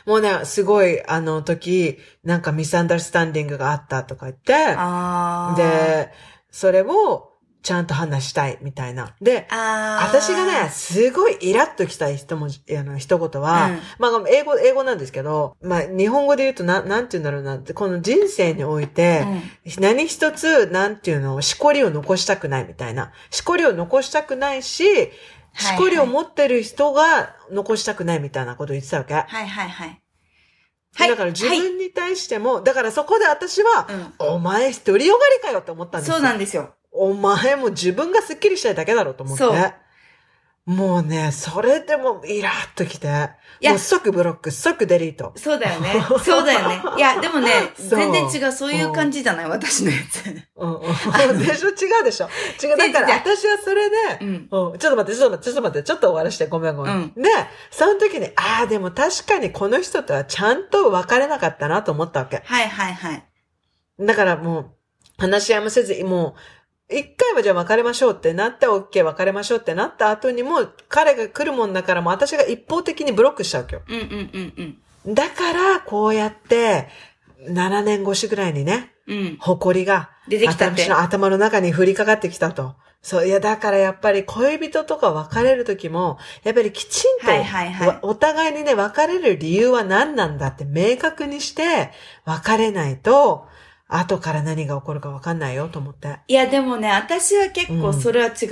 [0.05, 4.75] もうね、すごい、あの時、なんかミスアンダースタンディングがあったとか言って、
[5.61, 6.11] で、
[6.51, 7.35] それを
[7.65, 9.15] ちゃんと話したいみたいな。
[9.19, 23.11] で、私がね、すごいイラッときた一文字、あの、一言は、うんまあ、英語、英語なんですけど、まあ、日本語で言うとな、なんて言うんだろうなって、この人生において、うん何一つ、なんていうの、しこりを残したくないみたいな。
[23.31, 24.85] しこりを残したくないし、
[25.57, 29.13] しこりを持ってる人が残したくないみたいなことを言ってたわけ。
[29.13, 30.01] はいはいはい。
[30.95, 31.09] はい。
[31.09, 33.87] だから自分に対しても、だからそこで私は、
[34.19, 36.15] うんお前独りよがりかよって思ったんですよ。
[36.15, 36.73] そうなんですよ。
[36.91, 39.43] お前も自分がスッキリしたいだけだろうと思って。
[39.43, 39.73] そう
[40.65, 43.07] もうね、それでもイラッときて、
[43.61, 45.31] いや即ブロック、即デリート。
[45.35, 45.93] そうだよね。
[46.23, 46.81] そうだよね。
[46.97, 48.51] いや、でもね、全然違う。
[48.51, 50.25] そういう感じじゃない私のやつ。
[50.55, 51.69] うんうん、でしょ？
[51.69, 52.29] 違うでしょ？
[52.63, 52.77] 違う。
[52.77, 54.27] だから私はそれで、うん。
[54.29, 57.13] うん、ちょっと待って、ちょっと待って、ちょっと待って、ちょっと終わらして、ごめんごめん。
[57.15, 57.29] うで、
[57.69, 62.41] その時に、ああ、でも確かにこの人とはちゃんと別れなかったなと思ったわけ。
[62.43, 63.23] はいはいはい。
[63.99, 64.71] だからもう、
[65.17, 66.39] 話し合いもせず、もう、
[66.89, 73.81] 一回はじゃあ別れましょうってなって、OK 別れましょうってなった後にも、彼が来るもんだからもう私が一方的にブロックしちゃうわけよ。
[73.87, 75.13] うんうんうんうん。
[75.13, 76.87] だから、こうやって、
[77.47, 79.37] 7年越しぐらいにね、うん。
[79.39, 82.75] 誇りが、出てきた私の頭の中に降りかかってきたと。
[83.01, 91.91] そう、いや、だからやっぱり恋人とか別れる時も、やっぱりきちんと、はいはいはいわお互いにね、別れる理由は何なんだって明確にして、
[92.25, 93.47] 別れないと、
[93.87, 96.19] 後から何が起こるか分かんないよと思って。
[96.27, 98.45] いや、でもね、私は結構それは違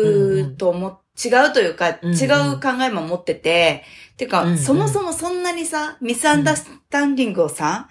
[0.00, 3.84] うと思っ、違うというか、うんうん違う考えも持ってて、
[4.16, 7.88] てか、うんうんそもそもそんなにさ、ミスアンダースタンディングをさ、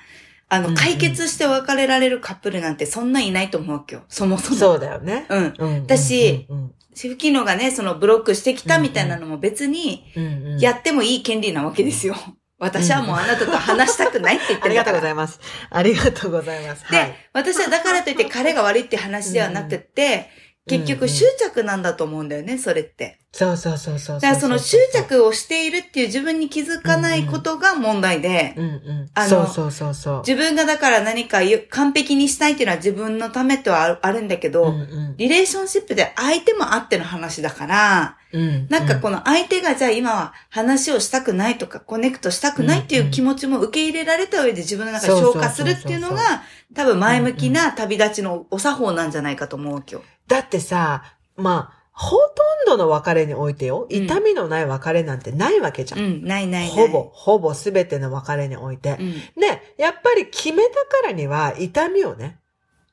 [0.49, 4.03] あの、うんうん解決して別れられるカップルなんてそんないないと思うわけよ。
[4.07, 4.57] そもそも。
[4.57, 5.25] そうだよね。
[5.29, 5.53] うん。
[5.57, 5.87] うん。
[5.87, 12.15] だしうんシフキノがね、そのブロックしてきたみたいなのも別に、うんうんうんやってもいい権利なわけですよ。
[12.59, 15.39] 私はもうあなたと話したくないって言ってありがとうございいます。
[15.69, 16.89] ありがとうございます。
[16.91, 17.15] で、はい。
[17.33, 23.19] 私はだからといって彼が悪いって話ではなくって、うん結局うんうん執着なんだと思うんだよね、それって。
[23.31, 24.19] そうそうそうそうう。
[24.19, 29.09] だからその執着をしているっていう自分に気づかないことが問題で、うんうん。
[29.13, 30.19] あのそうそうそうそう。
[30.27, 34.83] 自分がだから何かゆ完璧にしたいっていうのは自分のためとはあるあるんだけど、うんう
[35.13, 50.03] んリレーションシップで相手もあっての話だから、うんなんかこの相手がじゃあ今は話をしたくないとかコネクトしたくないっていう気持ちも受け入れられた上で自分の中で消化するっていうのが多分前向きな旅立ちのお作法なんじゃないかと思うわけよ。
[50.27, 51.03] だってさ、
[51.37, 55.97] まあ、ほとんどの別れにおいてよ、うん痛みのない別れなんてないわけじゃ。
[55.97, 56.87] うんん、ないないない。
[56.87, 57.09] ほぼ、。
[57.11, 59.03] ほぼすべての別れにおいてう。
[59.03, 59.13] ん。
[59.39, 62.37] で、やっぱり決めたからには痛みをね、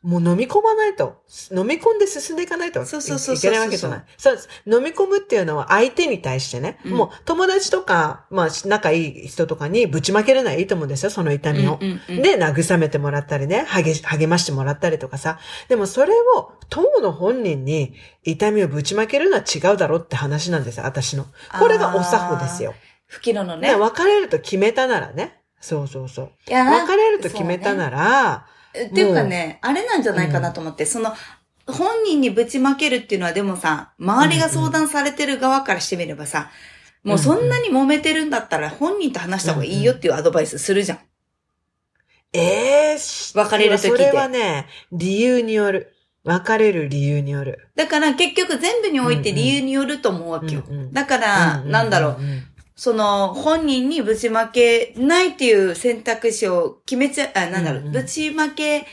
[0.05, 4.05] もう飲み込まないと、飲み込んで進んでいかないといそうそうそういけないわけじゃない。
[4.19, 4.49] そうです。
[4.67, 11.79] 飲み込むっていうのは相手に対してね、うんもう友達とか、まあ仲いい人とかにぶちまけるのはいいと思うんですよ、その痛みを。
[11.79, 15.39] で、慰めてもらったりね、励励ましてもらったりとかさ。
[15.69, 17.95] でもそれを、友の本人に
[18.25, 21.25] 痛みをぶちまけるのは違うだろうって話なんですよ、私の。
[21.59, 22.75] これがお作法ですよ。
[23.07, 23.69] 吹きののね。
[23.69, 25.41] ね、別れると決めたならね。
[25.61, 26.31] そうそうそう。
[26.47, 31.15] 別れると決めたなら、っていうかね、あれなんじゃないかなと思って、その、
[31.67, 36.51] 本人にぶちまけるっていうのはでもさ、周りが相談されてる側からしてみればさ、
[37.05, 40.99] もうそんなに揉めてるんだったら本人と話した方がいいよっていうアドバイスするじゃん。
[42.33, 43.89] ええー、別れる時って。
[43.89, 45.95] それはね、理由による。
[46.25, 47.69] 別れる理由による。
[47.77, 50.65] だから結局全部において理由によると思うわけよ。
[50.67, 52.43] うんうんだから、なんだろう、ん
[52.77, 58.87] その、本人にぶちまけないっていう選択肢を決めちゃ、あ、なんだろう、うんうんぶちまけ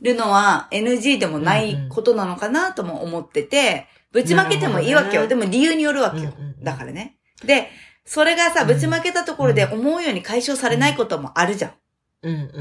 [0.00, 5.22] るのは NG でもないことなのかなとも思ってて、ぶちまけてもいいわけよ。
[5.22, 6.32] ねでも理由によるわけよ。
[6.36, 7.16] うんうんうんだからね。
[7.44, 7.70] で、
[8.04, 11.72] それがさ、うんぶちまけたところで思うように解消されないこともあるじゃん。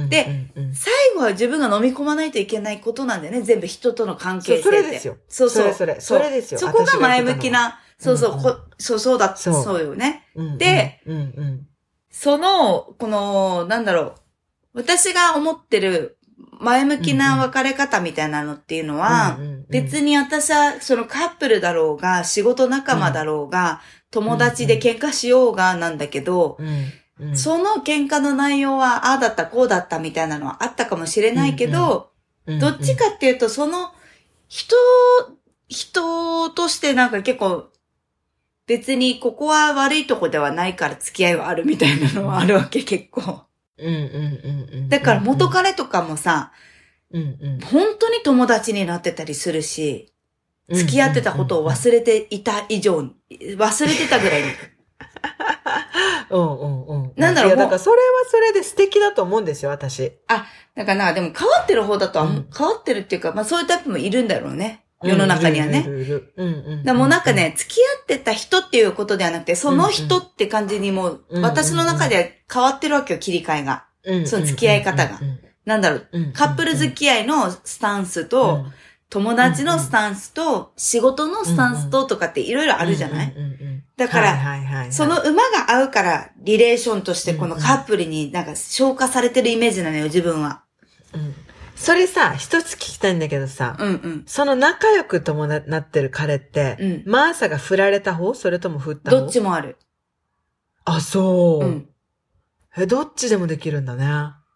[0.10, 3.42] で最後は自分が飲み込まないといけないことなんだよね。
[3.42, 5.74] 全部人との関係性それですよそうそう。
[5.74, 8.44] それそれそれですよそこが前向きな、そうそう、うんうん。
[8.44, 9.64] こそうそうだ、そう。
[9.64, 10.28] そうよね。
[10.36, 11.68] うんで、うんうん。
[12.10, 14.14] その、この、なんだろう。
[14.74, 16.18] 私が思ってる
[16.60, 23.80] 前向きな別れ方みたいなのっていうのは、うんうんうん別に私はそのカップルだろうが、仕事仲間だろうが、
[24.10, 27.38] 友達で喧嘩しようがなんだけど、うんうん。
[27.38, 32.10] その喧嘩の内容は、ああだった、こうだったみたいなのはあったかもしれないけど、
[32.46, 32.60] うんうん。
[32.60, 33.94] どっちかっていうと、その、
[34.50, 34.76] 人、
[35.70, 37.71] 人としてなんか結構、
[38.72, 43.42] 別にここは悪いとこではないから付き合いはあるみたいなのはあるわけ、結構。
[43.78, 46.54] うんうんうんうんだから元彼とかもさ、
[47.12, 50.14] うんうん本当に友達になってたりするし、
[50.72, 53.14] 付き合ってたことを忘れていた以上に、
[53.58, 54.48] 忘れてたぐらいに。
[56.30, 57.14] うんうんうん。
[57.18, 60.14] なんだろういやだからそれはそれで素敵だと思うんですよ、私。
[60.30, 64.86] だからなんかでも変わってる方だとは、うん変わってるっていうか、まあそういうタイプもいるんだろうね。
[65.04, 65.82] 世の中にはね。
[65.82, 66.48] いるいるいるうん。
[66.48, 66.84] うん。
[66.84, 73.86] だからもうなんかね、付き合ってた人っていうことではなくて、その人って感じにもう、私の中では変わってるわけよ、切り替えが。
[74.26, 75.20] その付き合い方が。
[75.66, 78.66] なんだろう、カップル付き合いのスタンスと、
[79.10, 83.36] 友達のスタンスと、仕事のスタンスととかっていろいろあるじゃない、
[83.98, 90.64] だからその馬が合うから、リレーションとしてこのカップルになんか消化されてるイメージなのよ、自分は。
[91.82, 94.24] うんそれさ、一つ聞きたいんだけどさ、うんうん。
[94.28, 98.36] その仲良く友達なってる彼って、うんマーサが振られた方？
[98.36, 99.22] それとも振った方？
[99.22, 99.78] どっちもある。
[100.86, 101.90] あ、そう、うん。
[102.78, 104.06] え、どっちでもできるんだね。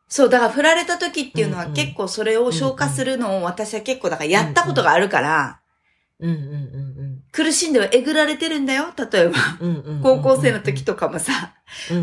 [0.07, 5.61] そう、だから振られた時っていうのはうんうん結構それを消化するのを私は結構だからやったことがあるから、
[6.19, 6.94] うんうんうん
[7.35, 9.33] 苦しんではえぐられてるんだよ、例えば。
[10.01, 11.53] 高校生の時とかもさ、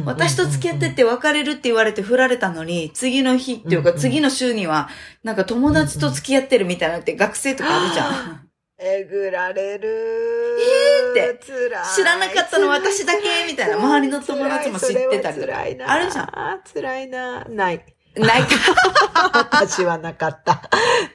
[0.05, 4.91] 私と付き合ってて別れるって言われて振られたのに、次の日っていうか次の週には、
[5.23, 8.49] なんか友達と付き合ってるみたいなのって学生とかあるじゃん。
[8.79, 10.59] えぐられる。
[11.17, 11.47] えーって。
[11.95, 13.77] 知らなかったの私だけみたいな。
[13.77, 15.53] 周りの友達も知ってたりとか。
[15.53, 15.93] 辛いな。
[15.93, 16.61] あるじゃん。
[16.75, 17.45] 辛いな。
[17.47, 17.83] ない。
[18.17, 18.49] ないか。
[19.33, 20.69] 私はなかった。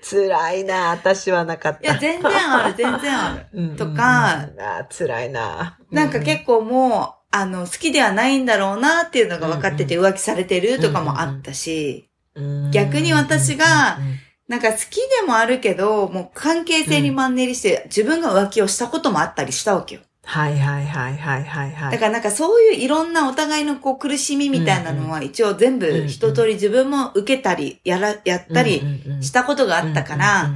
[0.10, 1.82] 辛いな私はなかった。
[1.82, 3.46] いや、全然ある、全然ある。
[3.54, 14.00] うんうんうんとか、あ辛いななんか結構もう、あの、好きではないんだろうなっていうのが分かってて浮気されてるとかもあったし、構逆に私が
[14.48, 20.02] なんか好きでもあるけど、もう関係性にマンネリして自分が浮気をしたこともあったりしたわけよ。
[20.30, 21.92] はいはいはいはいはいはい。
[21.94, 28.82] だからなんかそういういろんなお互いのこう苦しみみたいなのは一応全部一通り自分も受けたり、やら、やったり
[29.22, 30.52] したことがあったから、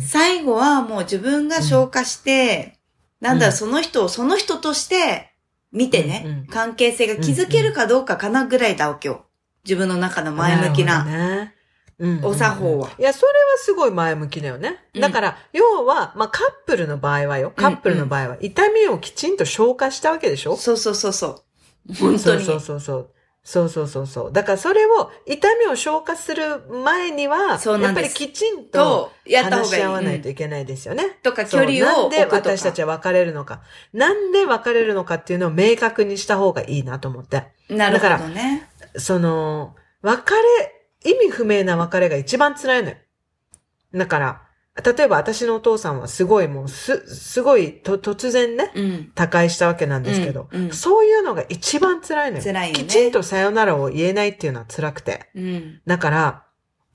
[0.00, 2.78] 最後はもう自分が消化して、
[3.20, 5.30] なんだその人をその人として
[5.70, 9.26] 見てね、関係性が築けるかどうかかなぐらいだわけよ。
[9.64, 11.52] 自分の中の前向きな。
[12.22, 14.84] お作法はいや、それはすごい前向きだよね。
[14.94, 17.52] うんだから、要は、まあ、カップルの場合はよ。
[17.54, 20.56] カップルの場合は、痛みをきちんと消化したわけでしょ？
[20.56, 21.44] そうそうそうそ
[21.90, 21.94] う。
[21.94, 22.18] 本当に。
[22.18, 23.10] そうそうそうそう。
[23.44, 24.32] そうそうそう。
[24.32, 30.00] だからそれを、痛みを消化する前には、やっぱりきちんとと、やった方話し合わ。
[30.02, 31.18] ないといけないですよね。
[31.22, 32.26] とか距離そうなんで。
[32.26, 33.62] 私たちは別れるのか。
[33.94, 37.44] なんで別れるのかっていうのを明確にした方がいいなと思って。
[37.70, 38.68] なるほどね。
[38.96, 42.96] その、別れ、意味不明な別れが一番辛いのよ。
[43.94, 44.42] だから、
[44.84, 49.12] 例えば私のお父さんはすごいもうす、すごいと突然ね、うん。
[49.14, 52.44] 他界したわけなんですけど、うんうんそういうのが一番辛いのよ。
[52.44, 55.30] 辛いよねきちんとさよならを言えないっていうのは辛くて。
[55.34, 55.80] うん。
[55.86, 56.44] だから、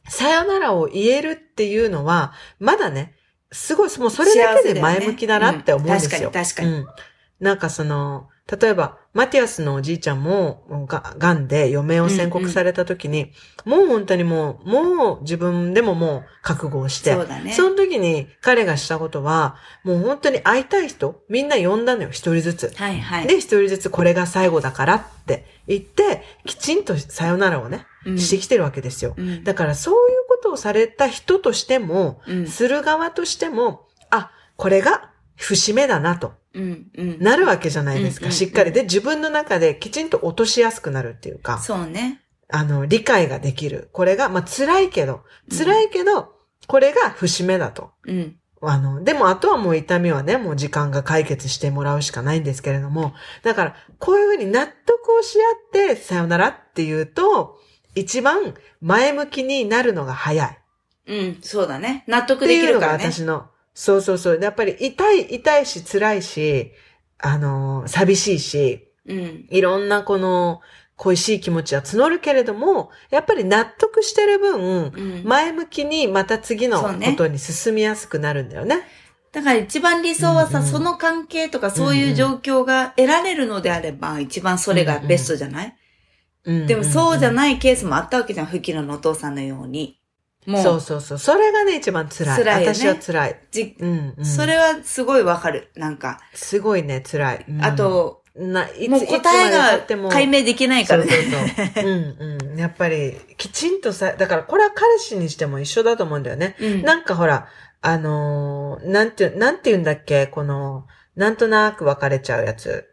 [0.08, 3.16] さよならを言えるっていうのは、まだね、
[3.52, 6.12] すごい、もうそれだけで前向きだなって思うんですよ。
[6.12, 6.88] よねうん確かに確かにうん
[7.44, 13.32] なんかその、例えば、マティアスのおじいちゃんも、もうが、癌で余命を宣告された時に、
[13.64, 17.54] もう本当にもう、もう自分でももう覚悟をして、そうだね。
[17.54, 22.74] その時に彼がしたことは、もう本当に会いたい人、みんな呼んだのよ、一人ずつ。
[22.76, 23.28] はいはい。
[23.28, 29.14] で、一人ずつこれが最後だからって言って、きちんとさよならをね、うんしてきてるわけですよ。
[29.16, 36.34] うんだからそういうことをされた人としても、うんする側としても、あ、これが節目だなと。
[36.96, 38.72] なるわけじゃないですか、しっかり。
[38.72, 42.22] で、自分の中できちんと落としやすくなるっていうか、そうね。
[42.50, 43.90] あの、理解ができる。
[43.94, 46.34] これが、まあ、辛いけど、辛いけど、
[46.68, 47.92] これが節目だと。
[48.06, 48.36] うん。
[48.62, 57.60] あの、でもあとはもう痛みはね、もう時間が解決してもらうしかないんですけれども、だから、こういうふうに納得をし合って、さよならっていうと、
[57.96, 60.60] 一番前向きになるのが早い。
[61.08, 61.38] うん。
[61.42, 62.06] そうだね。
[62.08, 63.12] 納っ得ていうのができるからね。
[63.12, 64.40] 私の、そうそうそう。
[64.42, 66.72] やっぱり痛い、痛いし辛いし、
[67.20, 69.48] あの、寂しいし、うん。
[69.50, 70.62] いろんなこの
[70.96, 75.24] 恋しい気持ちは募るけれども、やっぱり納得してる分、うん。
[75.24, 78.84] 前向きにまた次のことに進みやすくなるんだよね。
[79.32, 85.76] だから一番理想はさ、うんうんその関係とかそういう状況が得られるのであれば、一番それがベストじゃない、
[86.46, 87.34] うんでもそうじゃい。
[87.34, 90.00] ないケースもあったわけじゃん、フキノのお父さんのように。
[90.46, 91.18] もう、そうそうそう。
[91.20, 92.38] それがね、一番辛い。
[92.38, 93.40] 辛いよね私は辛い。
[93.52, 94.26] じうん、うん。
[94.26, 95.70] それはすごいわかる。
[95.76, 97.46] なんか、すごいね、辛い。
[97.48, 101.12] うんあ、と、な、いつもう答えが解明明できないからね。
[101.12, 101.86] そうそうそう。
[101.86, 102.60] うんうん。
[102.60, 106.56] やっぱり、きちんとさ、だからこれは彼氏にしても一緒だと思うんだよね。
[106.60, 107.48] うんなんかほら、
[107.82, 110.28] あのーなんて、なんて言うんだっけ？
[110.28, 112.90] この、なんとなく別れちゃうやつ。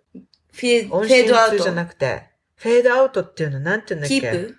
[0.53, 1.62] フェフ音ェードアウト。
[1.62, 2.24] じゃなくて、
[2.57, 4.20] フェードアウトっていうのなんて言うんだっけ？
[4.20, 4.57] キープ？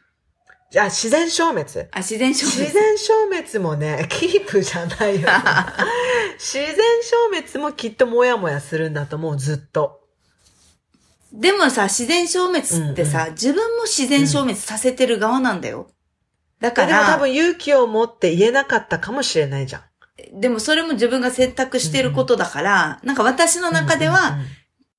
[0.78, 1.88] あ、自然消滅。
[1.92, 2.66] あ、自然消滅。
[2.66, 5.28] 自然消滅もね、キープじゃないよ。
[6.40, 10.00] 自然消滅もきっともやもやするんだと思う、ずっと。
[11.34, 15.90] でもさ、自然消滅ってさ、自分も自然消滅させてる側なんだよ。
[16.60, 20.40] だかでも多ら、分勇気を持って言えなかったかもしれないじゃん。
[20.40, 24.38] でもそれも自分が選択してることだから、なんか私の中では、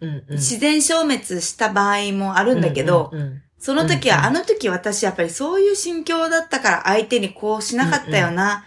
[0.00, 4.20] うんうん、うんうん自然消滅した場合もあるんだけど、うんうんその時うんうん。
[4.22, 8.64] は、あの時私やっぱりそういう心境だったから相手にこうしなかったよな、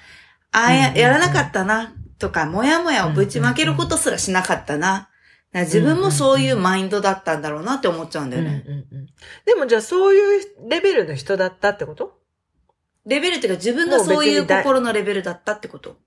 [0.52, 0.93] ああやうん。
[0.93, 5.10] うんやらなかったな、とか、もやもやをぶちまけることすらしなかったな。
[5.54, 8.64] 自分もそういうマインドだったんだろうなって思っちゃうんだうんうんよね。
[8.91, 9.06] うん。
[9.46, 12.20] でもじゃあそういうレベルの人だったってこと？
[13.06, 15.98] レベルっていうか自分がそういう心のレベルだったってこと。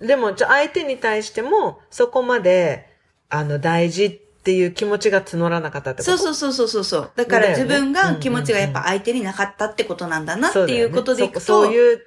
[0.00, 2.88] でもじゃあ相手に対してもそこまで
[3.28, 6.18] あの大事っていう気持ちが募らなかったってこと？
[6.18, 7.10] そうそうそうそうそう。
[7.16, 12.02] だから自分が気持ちがやっぱ相手になかったってことなんだなっていうことでいくと、そそういう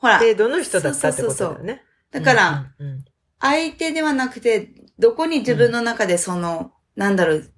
[0.00, 1.82] 程度の人だったってことだよね。
[2.10, 3.04] だから、うんうんうん。
[3.40, 7.52] 相手ではなくて、どこに自分の中でその、なんだろう、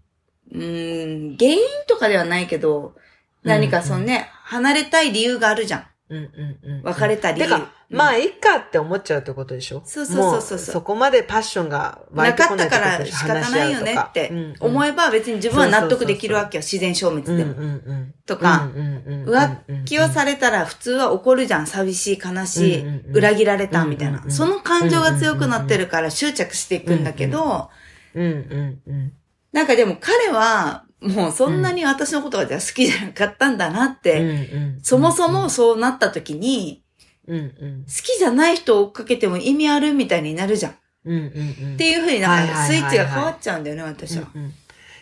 [0.52, 1.58] うーん、原因
[1.88, 2.94] とかではないけど、
[3.42, 5.86] 何かそのね、離れたい理由があるじゃん。
[6.10, 6.82] うんうんうん。
[6.82, 7.96] 別れた理由てか、うん。
[7.96, 9.82] まあ、いいかって思っちゃうってことでしょ？
[9.84, 16.62] そうそうそうそうもそこまでパッションが湧ないかったてこないってから仕方ないよねって思えば別に自分は納得できるわけよ。
[16.62, 17.52] 自然消滅でも。
[17.52, 21.66] うんうんうんとか浮気をされたら普通は怒るじゃん。
[21.66, 24.22] 寂しい、悲しいうんうんう、ん裏切られたみたいな。
[24.28, 27.70] その感情が強くなってるから執着していくんだけど、
[28.14, 29.12] うんうんうん。
[29.52, 36.84] なんかでも彼は、もうそんなに私のことがじゃあ好きじゃなかったんだなって、そもそもそうなった時に、
[37.26, 40.72] うんうん好きじゃない人を追っかけても意味あるみたいになるじゃん。
[40.72, 40.74] っ
[41.04, 44.28] うんうんうんていう風になんかスイッチが変わっちゃうんだよね、私は。
[44.34, 44.54] うんうん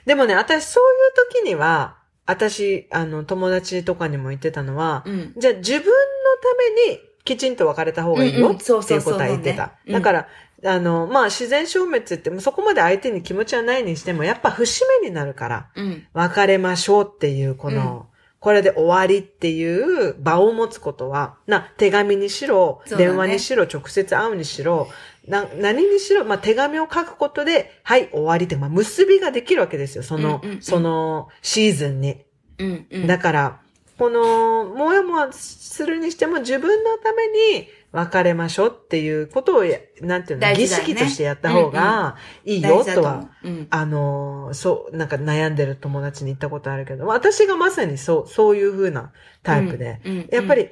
[0.09, 0.97] でもね、私そうい
[1.37, 5.35] う時には、私、あの、友達とかにも言ってたのは、うん。
[5.37, 5.95] じゃあ自分のた
[6.87, 9.73] めにきちんと別れた方がいいよっていううそそうことは言ってた。
[9.87, 10.29] うんだから、
[10.65, 16.07] あの、まあ、自然消滅って、もうそこまで相手に気持ちはないにしても、やっぱ節目になるから、うん。
[16.13, 18.09] 別れましょうっていう、この、
[18.41, 24.89] これで終わりっていう場を持つことは、な、手紙にしろ、電話にしろ、直接会うにしろ、
[25.27, 32.25] な、何にしろ、まあ、手紙を書くことで、はい、終わりって、まあ、結びができるわけですよ、その、うんうんうんそのシーズンに。
[32.59, 32.87] うん。
[32.91, 33.07] うん。
[33.07, 33.61] だから、
[33.99, 43.49] この、もやもやするにしても自分のために別れましょうっていうことをや、なんていうの、ね式としてやった方がいいよとは、と思う。
[43.49, 43.67] うん。
[43.71, 50.69] あの、そう、なんか悩んでる友達に言ったことあるけど、私がまさにそう、そういう風なタイプで、うん、うんやっぱ、り、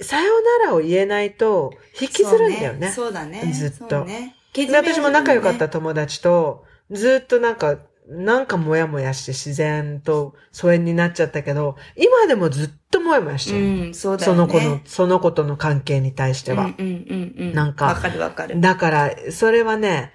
[0.00, 2.88] さよならを言えないと引きずるんだよね。
[2.88, 3.52] そうだね。
[3.52, 4.36] ずっとね。
[4.54, 5.78] で私も仲良かったと。
[5.78, 7.78] 友達と、ずっとなんか、
[8.10, 13.90] なんかもやもやして自然と疎遠になっちゃったけど、今でもずっともやもやしてうる。
[13.90, 14.36] ん、そうだよね。
[14.36, 16.64] その子の、その子との関係に対しては。
[16.64, 17.54] うんうんうんうん。
[17.54, 18.60] なんかわかるわかる。
[18.60, 20.12] だから、それはね、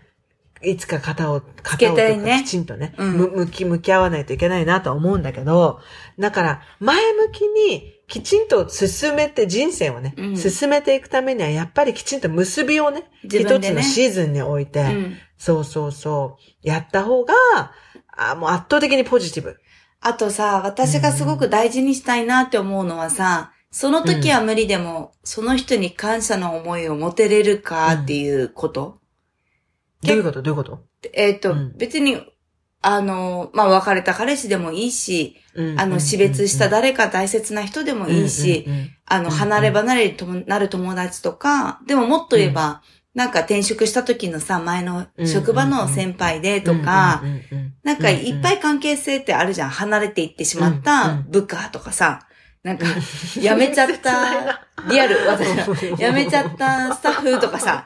[0.62, 5.80] いつか肩を、肩をきちんとね、うんむ向き、向き合わないといけないなとは思うんだけど、
[6.20, 15.18] だから、前向きに、きちんと進めて、人生をね、うん進めていくためには、やっぱりきちんと結びをね、一ねのシーズンにおいて、うん。
[15.38, 17.34] そうそうそう、やった方が、
[18.18, 19.57] あもう圧倒的にポジティブ。
[20.01, 29.01] あとさ、私がすごく大事にしたいなって思うのはさ、その時は無理でも、その人に感謝の思いを持てれるかっていうこと。
[30.01, 30.41] どういうこと？
[30.41, 30.84] どういうこと？
[31.13, 31.78] えっ、と、うん。
[31.78, 32.22] 別に、
[32.82, 35.80] あの、まあ、別れた彼氏でもいいし、うん。
[35.80, 42.82] あの、死別した誰か大切な人でもいいし、うんうんうんあの、うん離れ離れになる友達とか、でももっと言えば、
[43.16, 47.24] なんか転職した時のさ、前の職場の先輩でとか、
[47.82, 49.70] なんかいっぱい関係性ってあるじゃん。
[49.70, 52.28] 離れていってしまったん部下とかさ、
[52.61, 52.86] なんか、
[53.39, 55.47] 辞めちゃった、 リアル、私。
[55.55, 57.86] が、 辞めちゃったスタッフとかさ、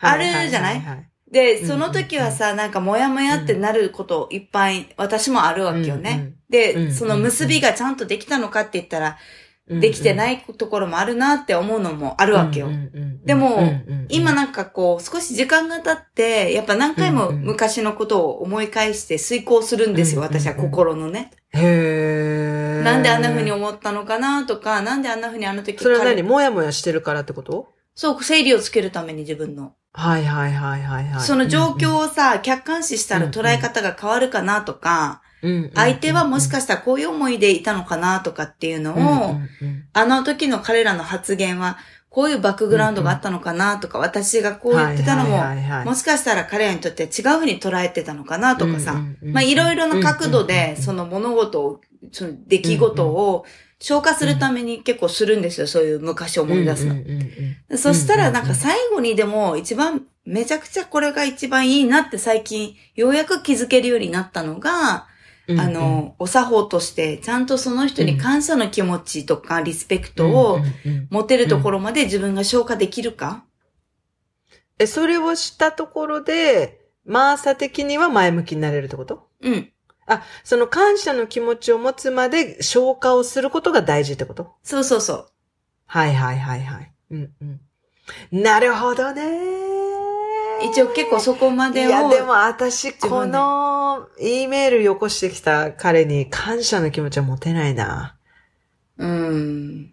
[0.00, 0.76] あるじゃない？
[0.76, 6.34] はははで、その時はさ、なんかモヤモヤってなることいっぱい私もあるわけよね。
[6.48, 9.14] で、うんその結びがちゃんとできたのかって言ったら、うん
[9.68, 12.66] できてないところもあるなって思うのもあるわけよ。
[12.66, 20.40] うんうんうんでもうんうんうん今なんかこう、少し時間が経って、やっぱ何回もうんうん昔のことを思い返して遂行するんですよ、うんうんうん。
[20.40, 21.30] 私は心のね。
[21.54, 22.84] へー。
[22.84, 26.16] なんであんな風に思ったのかなとか、なんであんな風にあの時それは何？
[26.16, 27.68] 彼もやもやしてるからってこと？
[27.94, 29.72] そう、整理をつけるために自分の。
[29.94, 31.20] はいはいはいはいはい。
[31.22, 35.23] その状況をさ、客観視したら捉え方が変わるかなとか、うん、
[35.74, 39.40] 相手はもししかしたらこういう思いでいたのかなとかっていうのを、
[39.92, 41.78] あの時の彼らの発言は、
[42.10, 45.42] こういうバックグラウンドがあったのかなとか、私がこう言ってたのも、
[45.84, 51.80] もしかしたら彼らにとって違う風に捉えてたのかなとかさ、まあいろいろな角度で、その物事を、
[52.12, 53.44] その出来事を
[53.80, 56.94] 消化するために結構するんですよ、そういう昔を思い出すの。
[57.76, 65.06] そしたらなんか最後にでも一番、めちゃくちゃこれが一番いいなって最近ようやく気づけるようになったのが、
[65.46, 70.60] あの、お作法として、ちゃんとその人に感謝の気持ちとか、リスペクトを
[71.10, 73.44] 持てるところまで自分が消化できるか、
[74.78, 79.28] え、それをしたところで、マーサ的には前向きになれるってこと？
[79.42, 79.70] うん。
[80.06, 84.54] あ、その感謝の気持ちを持つまで消化をすることが大事ってこと？
[84.62, 85.26] そうそうそう。
[85.86, 86.92] はいはいはいはい。
[87.10, 88.42] うんうん。
[88.42, 89.22] なるほどね。
[90.62, 91.88] 一応結構そこまでを。
[91.88, 98.16] いや、でも私、この、E メールよこしてきた彼に感謝の気持ちは持てないな。
[98.98, 99.92] うん。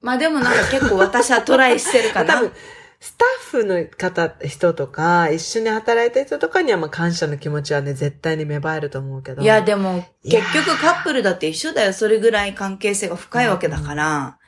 [0.00, 2.34] まあでもなんか結構私はトライしてるかな。
[2.34, 2.52] 多分、
[3.00, 9.42] スタッフの方、人とか、一緒に働いた人とかには、まあ感謝の気持ちはね、絶対に芽生えると思うけど。
[9.42, 11.92] いや、でも結局カップルだって一緒だよ。
[11.92, 14.39] それぐらい関係性が深いわけだから。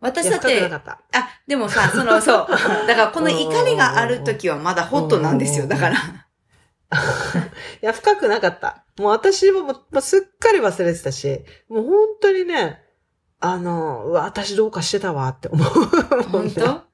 [0.00, 0.70] 私だって。
[1.12, 2.46] あ、でもさ、その、そう。
[2.86, 5.66] だからこの怒りがある時はまだホットなんですよ。
[5.66, 5.96] だから。
[7.82, 8.84] いや、深くなかった。
[8.98, 12.80] もう私ももすっかり忘れてたし、もう本当にね、
[13.40, 15.68] あの、うわ私どうかしてたわって思う。
[16.30, 16.84] 本当？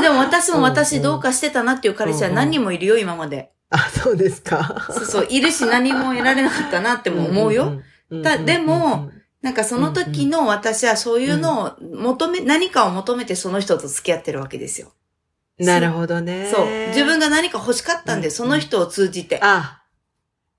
[0.00, 3.50] でも私も私どうかしてたなっていう彼氏は何人もいるよ、今まで。
[3.70, 4.86] あ、そうですか。
[4.90, 7.66] そうそう、いるし何も得られなかったなっても思うよ。
[7.66, 8.22] んうんうん。
[8.22, 9.10] だでも
[9.46, 14.92] なんかその時の私はそういうのを求め、何かを求めてその人と付き合ってるわけですよ。
[15.60, 16.50] うん、なるほどね。
[16.52, 16.66] そう。
[16.88, 19.38] 自分が何か欲しかったんで、うんその人を通じて。
[19.40, 19.84] あ、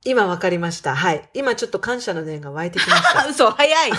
[0.06, 0.96] 今わかりました。
[0.96, 1.30] はい。
[1.34, 3.24] 今ちょっと感謝の念が湧いてきました。
[3.24, 3.92] あ、 嘘、早い。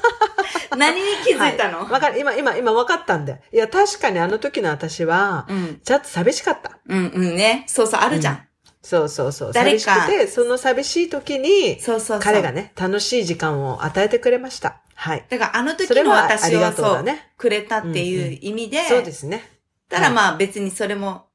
[0.78, 3.42] 何に気づいたの、わかる、今、今、今わかったんで。
[3.52, 5.80] いや、確かにあの時の私は、うん。
[5.84, 6.78] ちょっと寂しかった。
[6.88, 7.64] うんうんね。
[7.66, 8.48] そうそう、あるじゃん。
[8.82, 9.52] そうそうそう。
[9.52, 12.20] 誰か寂しくて、その寂しい時に、そうそうそう。
[12.20, 14.80] 彼がね、楽しい時間を与えてくれました。
[14.94, 15.24] はい。
[15.28, 17.32] だからあの時の私をそう、ね。
[17.38, 19.48] くれたっていう意味で、そうですね。
[19.88, 21.26] たらまあ別にそれも、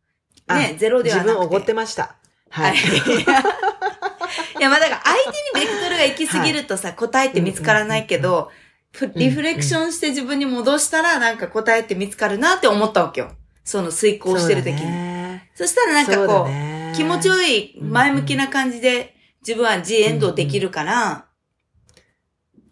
[0.49, 1.31] ね、あゼロではなくて。
[1.31, 2.15] 自分おごってました。
[2.49, 2.77] ははいい。
[4.59, 5.15] いや、まあだから相
[5.53, 8.51] 手にベクトルが行き過ぎるとさ、答えって見つからないけど、
[8.91, 13.31] ふリフレクションして自分に戻したらなんか答えって見つかるなって思ったわけよ。
[13.63, 14.81] その遂行してる時に。
[14.81, 21.25] ねそしたらなんかこう、だね気持ちよい前向きな感じで自分は G エンドできるから、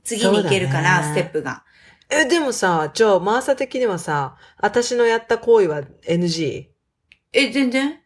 [0.03, 1.63] 次に行けるから、ステップが。
[2.09, 6.65] え、でもさ、じゃあ、マーサ的にはさ、私のやった行為は NG?
[7.33, 7.99] え、全然？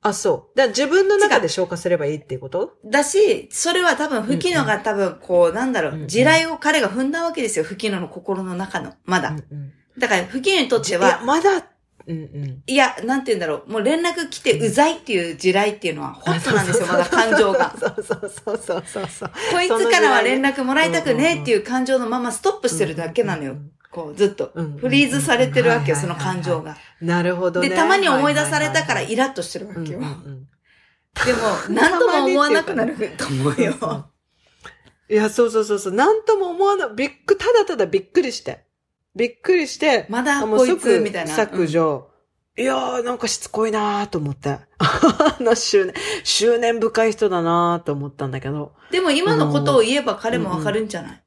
[0.00, 0.58] あ、そう。
[0.58, 2.78] だ自分の中で消化すればいいっていうこと？
[2.84, 8.94] だし、それは多分、吹きのが多分、こう、なんだろう、うんうん地雷を彼が踏んだわけですよ、吹きのの心の中の。
[9.04, 9.30] まだ。
[9.30, 11.66] うんうんだから、吹きのにとっていや、は、まだ、
[12.06, 12.62] うんうん。
[12.66, 17.74] いや、なんて言うんだろう、もう連絡来てうざいっていう地雷っていうのは、ホットなんですよ、 まだ感情が。
[17.78, 19.30] そうそうそうそうそうそう。
[19.52, 23.56] こいつからは連絡もらいたくねえっていう感情のままストップしてるだけなのよ。
[23.90, 24.52] こう、ずっと。
[24.80, 26.76] フリーズされてるわけよ、その感情が。
[27.00, 27.68] なるほどね。
[27.68, 29.98] で、たまに思い出されたからいイラッとしてるわけよ。
[29.98, 30.46] うんうんうん
[31.26, 31.40] でも、
[31.74, 34.08] なんとも思わなくなると思うよ。
[35.08, 35.92] いや、そうそうそうそう。
[35.92, 36.88] なんとも思わない。
[36.94, 38.64] びっく、ただただびっくりして。
[39.14, 41.30] びっくりして、まだこいつ、即みたいな。
[41.34, 42.08] 削除。
[42.56, 44.58] いやー、なんかしつこいなーと思って。
[44.78, 45.94] あの執念、
[46.24, 48.72] 執念深い人だなーと思ったんだけど。
[48.90, 51.22] でも今のことを言えば彼もわかるんじゃない、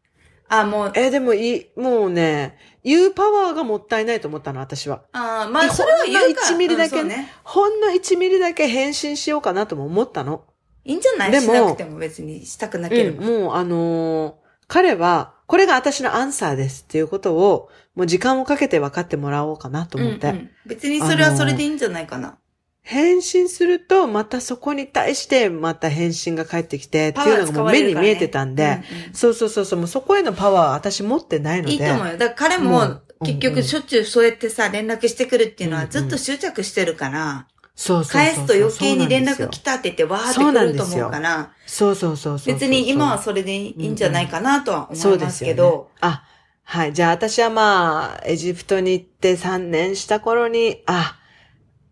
[0.49, 5.01] あ、もう、え、でもいい、もうね、言うパワーがもったいないと思ったの、私は。
[5.13, 6.41] あまあ、それは言うか。
[6.45, 7.31] ほんの1ミリだけうんね。
[7.43, 10.43] ほんの1ミリだけ返信しようかなとも思ったの。
[10.83, 11.31] いいんじゃない？
[11.31, 13.25] でもしなくても別にしたくなければ。
[13.25, 14.33] うん、もうあのー
[14.67, 20.29] 彼は、これが私のアンサーですっていうことを、もう時間をかけて分かってもらおうかなと思って。
[20.29, 22.39] うんうん別にそれはそれでいいんじゃないかな。
[22.81, 28.71] 返信すると、またそこに対して、また返信が返ってきて、っていうのがもう目に見えてたんで、うん
[29.09, 31.73] うんそうそうそうそう、もうそこへのパワーは私持ってないので。
[31.73, 32.17] いいと思うよ。
[32.17, 42.53] だから彼も、うん結局しょっちゅうそうやってさ、連絡してくるっていうのはずっと執着してるから、そうそう返すと余計に連絡来たって言ってわーって来ると思うから、そうそうそうそう。
[42.53, 46.23] 別に今はそれでいいんじゃないかなとは思いますけそうですよねど、あ、
[46.63, 46.93] はい。
[46.93, 51.17] じゃあ私はまあ、エジプトに行って3年した頃に、あ、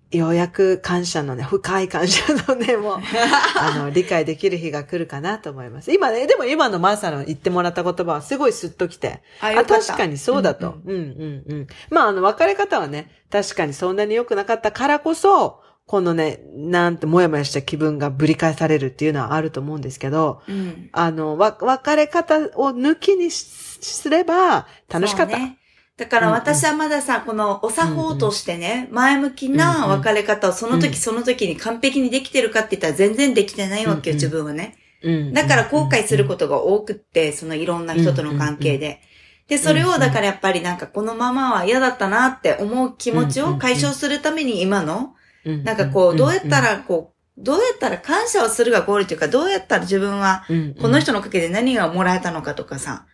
[0.10, 2.98] ようやく感謝のね、深い感謝のね、もう、
[3.60, 5.92] あの、理解できる日が来るかなと思います。
[5.92, 10.76] 今ね、でも今のマーサの言ってもらった言葉はすごいスッときて、ああ、確かにそうだと。
[10.86, 11.68] うんうん、うん、うん。
[11.90, 20.90] まあ、あの、別れ方はね、確かにそんなに良くなかったからこそ、このね、なんてもやもやした気分がぶり返されるっていうのはあると思うんですけど、うん。
[20.94, 23.44] あの、わ、別れ方を抜きにし
[23.82, 25.38] すれば楽しかった。
[25.38, 25.58] ね。
[25.98, 30.80] だから私はまださ、このお作法としてね、前向きな別れ方をそのうん。
[30.82, 34.78] 時その時に完璧にできてるかって言ったら全然できてないわけよ、うん自分はね。
[35.04, 39.02] うんだから後悔することが多くって、そのいろんな人との関係で。
[39.50, 50.46] で、それをだからやっぱりなんかこのままは嫌だったなって思う気持ちを解消するために今の、となんかこう、どうやった、らこう、どうやったら感謝をするがゴールというか、どうやったら自分は
[50.82, 53.06] この人のおかげで何がもらえたのかとかさ、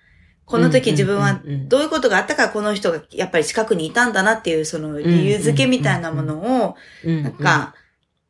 [0.45, 6.75] この時自分はどういうことがあったからこの人がやっぱり近くにいたんだなっていうその理由付けみたいなものを、
[7.05, 7.75] ななん、か、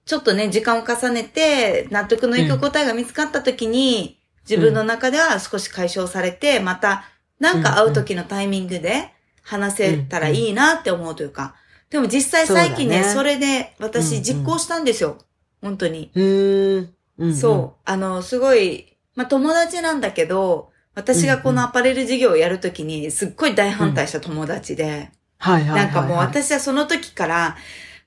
[0.06, 4.20] ちょっとね、時間を重ねて納得のいく答えが見つかった時に、
[4.50, 7.06] 自分の中では少し解消されて、また、
[7.40, 11.56] なんか会う時のタイミングで話せたらいいなって思うというか、
[11.90, 15.18] でも実際最近ね、そねそれで私ん実行したんですよ。
[15.62, 16.12] 本当に。
[16.14, 16.94] うーん。
[17.18, 17.82] うんそう。
[17.86, 25.12] あの、すごい、まあ、友達なんだけど、私がこのアパレル事業をやるときに、すっごい大反対した友達で、はいはい
[25.62, 25.86] はいはい。
[25.86, 27.58] なんかもう私はその時から、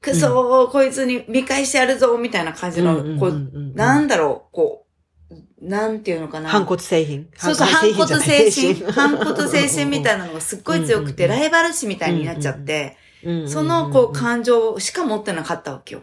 [0.00, 4.86] くそー、こいつに見返してやるぞ、みたいな感じの、こう、なんだろう、こ
[5.30, 6.48] う、なんていうのかな。
[6.48, 7.28] 反骨製品。
[7.36, 8.92] そうそう、反骨精神。
[8.92, 10.24] 反骨精神みたいな。
[10.24, 12.96] なのがすっごい強くて、ライバル視みたいになっちゃって、
[13.46, 16.02] その、こう、感情しか持ってなかったわけよ。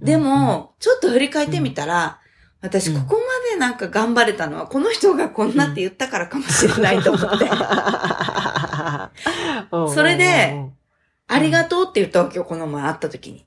[0.00, 2.20] で、も、ちょっと振り返ってみたら、
[2.62, 3.02] 私、うん。
[3.02, 7.46] ここまでなんか頑張れたのは、この人がこんなって言ったからかもしれないと思って、
[9.94, 10.70] それで、
[11.28, 13.46] ありがとうって言ったわけよ、この前会った時に。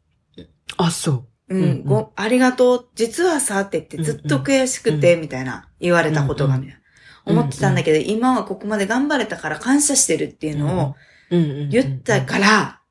[0.78, 1.56] あ、そう。
[1.56, 2.88] うん、うんご、ありがとう。
[2.94, 6.80] 実はさ、って言って、ずっと悔しくて、みたいな、言われたことが、うんみたいな。
[7.26, 10.96] 思ってたんだけど、今はここまで頑張れたから感謝してるっていうのを
[11.30, 12.82] 言ったから、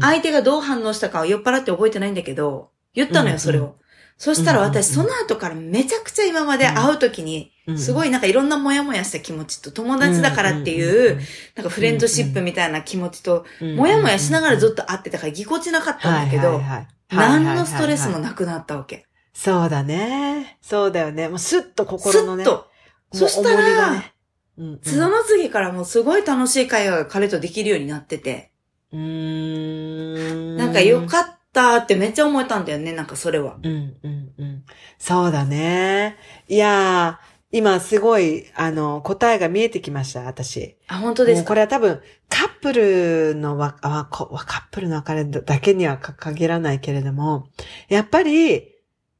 [0.00, 3.76] 相手がどう反応したかは酔っ払って覚えてないんだけど、言ったのよ、うんそれを。
[4.16, 11.18] そしたら私、うんその後からめちゃくちゃ今まで会う時に、すごいいなんかいろんなモヤモヤした気持ちと友達だからっていう、
[11.56, 16.60] なんかフレンドシップみたいな気持ちと、モヤモヤしながらずっと会ってたからぎこちなかったんだけど、
[17.10, 19.06] 何のストレスもなくなったわけ。
[19.32, 20.58] そうだね。
[20.62, 21.28] そうだよね。
[21.28, 22.44] もうスッと心のね。
[22.44, 22.70] スッと。
[23.12, 24.04] そしたら、
[24.56, 28.52] ね、うんその次からもうすごい楽しい会話が彼とできるようになってて、
[28.92, 30.56] うーん。
[30.56, 33.56] なんかよかったってめっちゃ思えたんだよね、なんかそれは。
[33.62, 34.64] うん、うん、うん。
[34.98, 36.16] そうだね。
[36.48, 40.76] いやー、今すごい、あの、答えが見えてきました、私。
[40.88, 41.48] あ、本当ですか？
[41.48, 47.48] これは多分、カップルのわ、あこカップルの別れだけには限らないけれども、
[47.88, 48.72] やっぱり、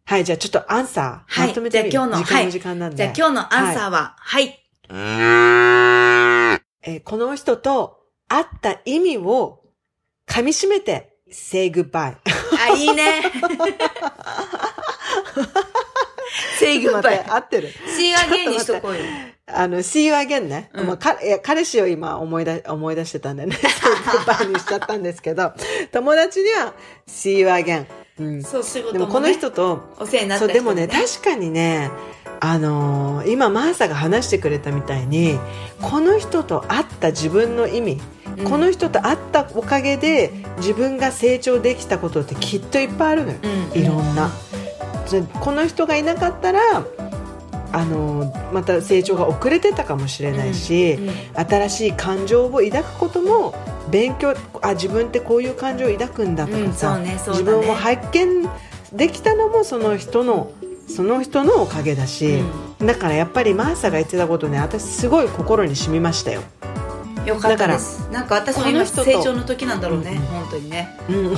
[0.04, 2.96] はい、じゃあちょっとアンサー、はいまとめてみるじゃあ今日の時間の時間なんで。
[2.96, 4.63] じゃあ今日のアンサーは、はい。
[4.96, 9.62] えーこの人と会った意味を
[10.26, 12.16] 噛み締めて、say goodbye.
[12.70, 13.22] あ、いいね。
[16.58, 17.32] Say goodbye.
[17.32, 17.68] 合ってる。
[17.96, 19.00] See you again にしとこうよ。
[19.46, 20.70] あの、see you again ね。
[20.74, 23.56] うんまあ、か彼氏を今思い出、思い出してたんでね。
[23.56, 25.52] say goodbye にしちゃったんですけど、
[25.92, 26.74] 友達には
[27.06, 27.86] see you again。
[28.18, 28.42] うん。
[28.42, 28.98] そう、仕事も、ね。
[28.98, 31.90] でもこの人と、お世話になったそう、人でもね、確かにね、
[32.46, 35.38] あのー今、マーサが話してくれたみたいに、
[35.80, 43.38] この人と会った自分の意味、うんこの人と会ったおかげで自分が成長できたことってきっといっぱいあるのよ。
[43.74, 44.28] うんいろんな。
[45.06, 46.60] それこの人がいなかったら、
[47.72, 51.14] あのーまた成長が遅れてたかもしれないし、うん
[51.46, 53.54] 新しい感情を抱くことも
[53.88, 57.20] 勉強あ自分ってこういう感情を抱くんだとうん、かさ、ね、ね。
[57.28, 58.48] 自分を発見
[58.92, 60.50] できたのもその人の
[60.88, 62.42] その人のおかげだし、
[62.78, 66.42] だからやっぱりマーサが言ってたことね私すごい心に染みましたよ、
[67.26, 68.08] よかったです。
[68.10, 70.18] なんか私も今この人と成長の時なんだろうね、うん。
[70.18, 70.96] 本当にね。
[71.08, 71.36] うん。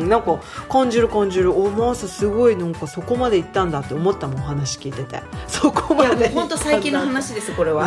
[0.00, 0.38] うん、なんか
[0.68, 1.52] 感じる感じる。
[1.52, 5.22] おマーサすごいなんかそこまで行ったんだって思ったもん話聞いてて。
[5.46, 6.28] そこまで。
[6.30, 7.86] 本当最近の話です、これは。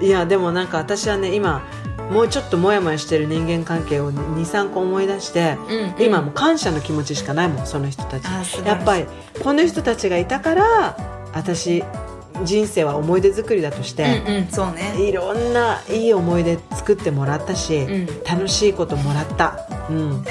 [0.00, 1.62] いやでもなんか私はね今
[2.10, 8.24] もうちょっとモヤモヤしてる人間関係を23個思い出して、うん今もう感謝の気持ちしかないもんその人たち。
[8.64, 9.06] やっぱり
[9.42, 10.96] この人たちがいたから
[11.32, 11.82] 私
[12.42, 15.00] 人生は思い出作りだとして、うんうんそうね。
[15.00, 18.06] いろんないい思い出作ってもらったし、ん。
[18.24, 20.24] 楽しいこともらった、うん、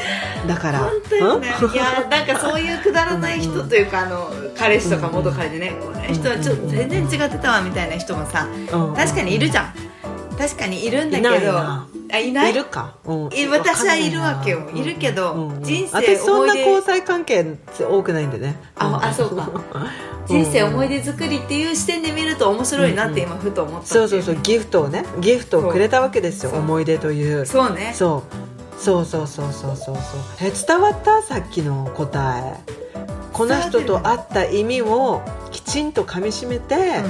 [0.47, 1.49] だから本当よね。
[1.61, 1.73] うん？
[1.73, 8.93] いやなんかそういうくだらない人というかあの彼氏とか元彼でねこの人はちょっと全然違ってたわみたいな人もさうん。
[8.93, 9.73] 確かにいるじゃん
[10.37, 11.87] 確かにいるんだけどいないな。
[12.11, 12.51] あいない？
[12.51, 13.29] いるか、うん。
[13.33, 14.69] え私はいるわけよ。
[14.73, 17.45] いいるけどうん人生私そんな交際関係
[17.79, 18.55] 多くないんでね。
[18.75, 19.49] ああそうか。
[20.27, 24.35] 人生思い出作りっていう視点で見ると面白いなって今ふと思ったそうそうそう。
[24.43, 25.05] ギフトをね。
[25.19, 27.45] ギフトをくれたわけですよ思い出という。
[27.45, 27.93] そうね。
[27.93, 28.23] そ
[28.77, 28.81] う。
[28.81, 29.95] そうそうそうそうそうそう。
[30.41, 31.21] え伝わった？
[31.21, 32.73] さっきの答え。
[33.31, 35.21] この人と会った意味を
[35.51, 37.01] きちんとかみしめて、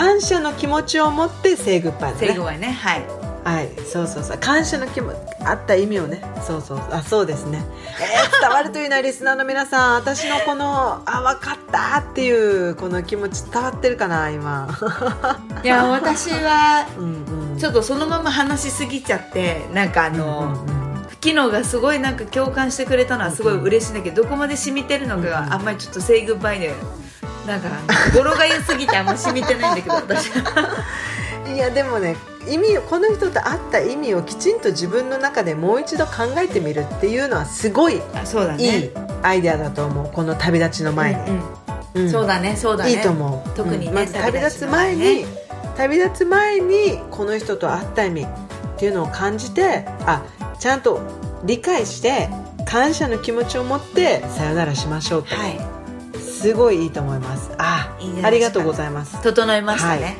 [0.00, 3.02] 感謝の気持ちを持ってセイグッバイセイグねワイねはい。
[3.44, 4.38] はいそうそうそう。
[4.38, 6.22] 感謝の気持ちあった意味をね。
[6.46, 7.62] そうそうあそうですね、
[8.00, 9.94] えー伝わるというのはリスナーの皆さん。
[9.96, 12.30] 私のこのあ分かったってい
[12.70, 14.68] うこの気持ち伝わってるかな今。
[15.62, 17.58] いや私はうんうん。
[17.58, 20.80] ちょっとそのまま話しすぎちゃってなんかあの、うんうん
[21.22, 26.74] 昨日がすごいなんか共感してくれたのはすごい嬉しいんだけどどこまで染みてるのかがあんまりちょっと「セイグッバイで
[27.50, 27.68] なんか
[28.14, 30.30] 語呂が良すぎてあんま染みてないんだけど私
[31.52, 32.16] いやでもね
[32.48, 38.84] 意味をこの人と会った意味をきちんと自分の中でもう一度考えてみるっていうのはすごいあそうだいね。
[38.86, 38.90] い
[39.22, 41.26] アイデアだと思うこの旅立ちの前に、うん
[41.94, 42.02] うん。
[42.02, 42.10] うん。
[42.10, 42.92] そうだねそうだね。
[42.92, 43.50] いいと思う。
[43.56, 43.94] 特にねうん。
[43.94, 45.28] まず旅立つ前に、旅立
[45.76, 48.26] 旅立つ前にこの人と会った意味っ
[48.78, 50.22] ていうのを感じてあ
[50.58, 51.00] ちゃんと
[51.44, 52.28] 理解して
[52.64, 55.69] 感謝の気持ちを持ってさよならしましょうと、はい
[56.40, 57.50] すごいいいと思います。
[57.58, 59.20] あいいありがとうございます。
[59.22, 60.16] 整いましたね、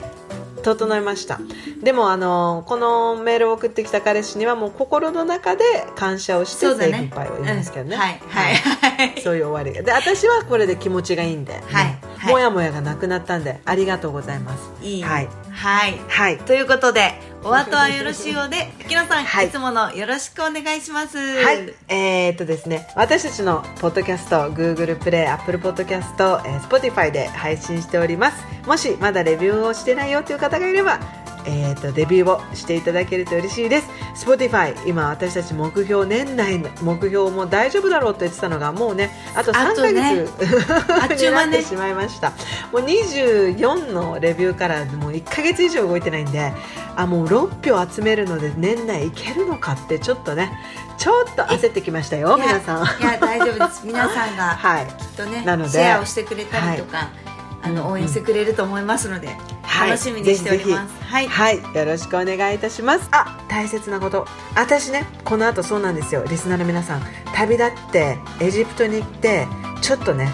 [0.63, 1.41] 整いました。
[1.83, 5.65] でもあのこのメールを送ってきた彼氏にはもう心の中で
[5.97, 6.93] 感謝をしてそうだね。
[6.93, 8.01] セイグッバイを言いますけどね、うん。
[8.01, 8.21] はい。
[8.29, 8.55] はい。
[8.55, 9.21] はい。
[9.23, 9.77] そういう終わり。
[9.77, 14.85] がで私はこれで気持ちがいいんで、はいもやもやがなくなったんでありがとうございます。
[14.85, 15.03] いい。
[15.03, 15.29] はい。
[15.51, 15.99] はい。
[16.09, 16.39] はい。
[16.39, 19.47] ということでお後はよろしいようで 木野さん、はい。
[19.47, 21.17] い、つものよろしくお願いします。
[21.17, 28.45] はい、えー、っとですね私たちのポッドキャスト Google プレイ Apple ポッドキャスト、えー Spotify で配信しております。
[28.67, 31.01] もしまだレビューをしてないよという方がいれば
[31.47, 33.89] えー、とデビューをしていただけると嬉しいです。
[34.15, 40.27] Spotify 今私たち目標年内の目標も大丈夫だろうと言ってたのがもうねあと3ヶあとね。
[41.03, 41.47] あっ月、ちゅう間ね。
[41.47, 42.31] になってしまいました。
[42.73, 46.53] もう24のレビューからもう1ヶ月以上動いてないんで
[46.97, 50.53] あもう6票集めるので年内いけるのかってちょっとね
[50.99, 52.85] ちょっと焦ってきましたよ皆さん。
[52.85, 53.83] いや大丈夫です。
[53.87, 54.87] 皆さんがはい。
[54.87, 63.09] きっとねなのでシェアをしてくれたりとか、あうんうんの応援してくれると思いますので、はい楽しみにしておりますはいはい、よろしくお願いいたします。
[63.11, 64.27] あ、大切なこと。
[64.55, 66.25] 私ね、この後そうなんですよ。
[66.29, 67.03] リスナーの皆さん、
[67.35, 69.49] 旅立ってエジプトに行って、
[69.81, 70.31] ちょっとね、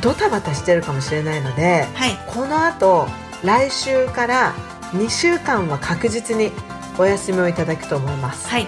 [0.00, 3.08] ドタバタしてるかもしれないので、はいこの後、
[3.44, 4.54] 来週から
[4.92, 6.50] 2週間は確実に
[6.98, 8.48] お休みをいただくと思います。
[8.48, 8.66] はい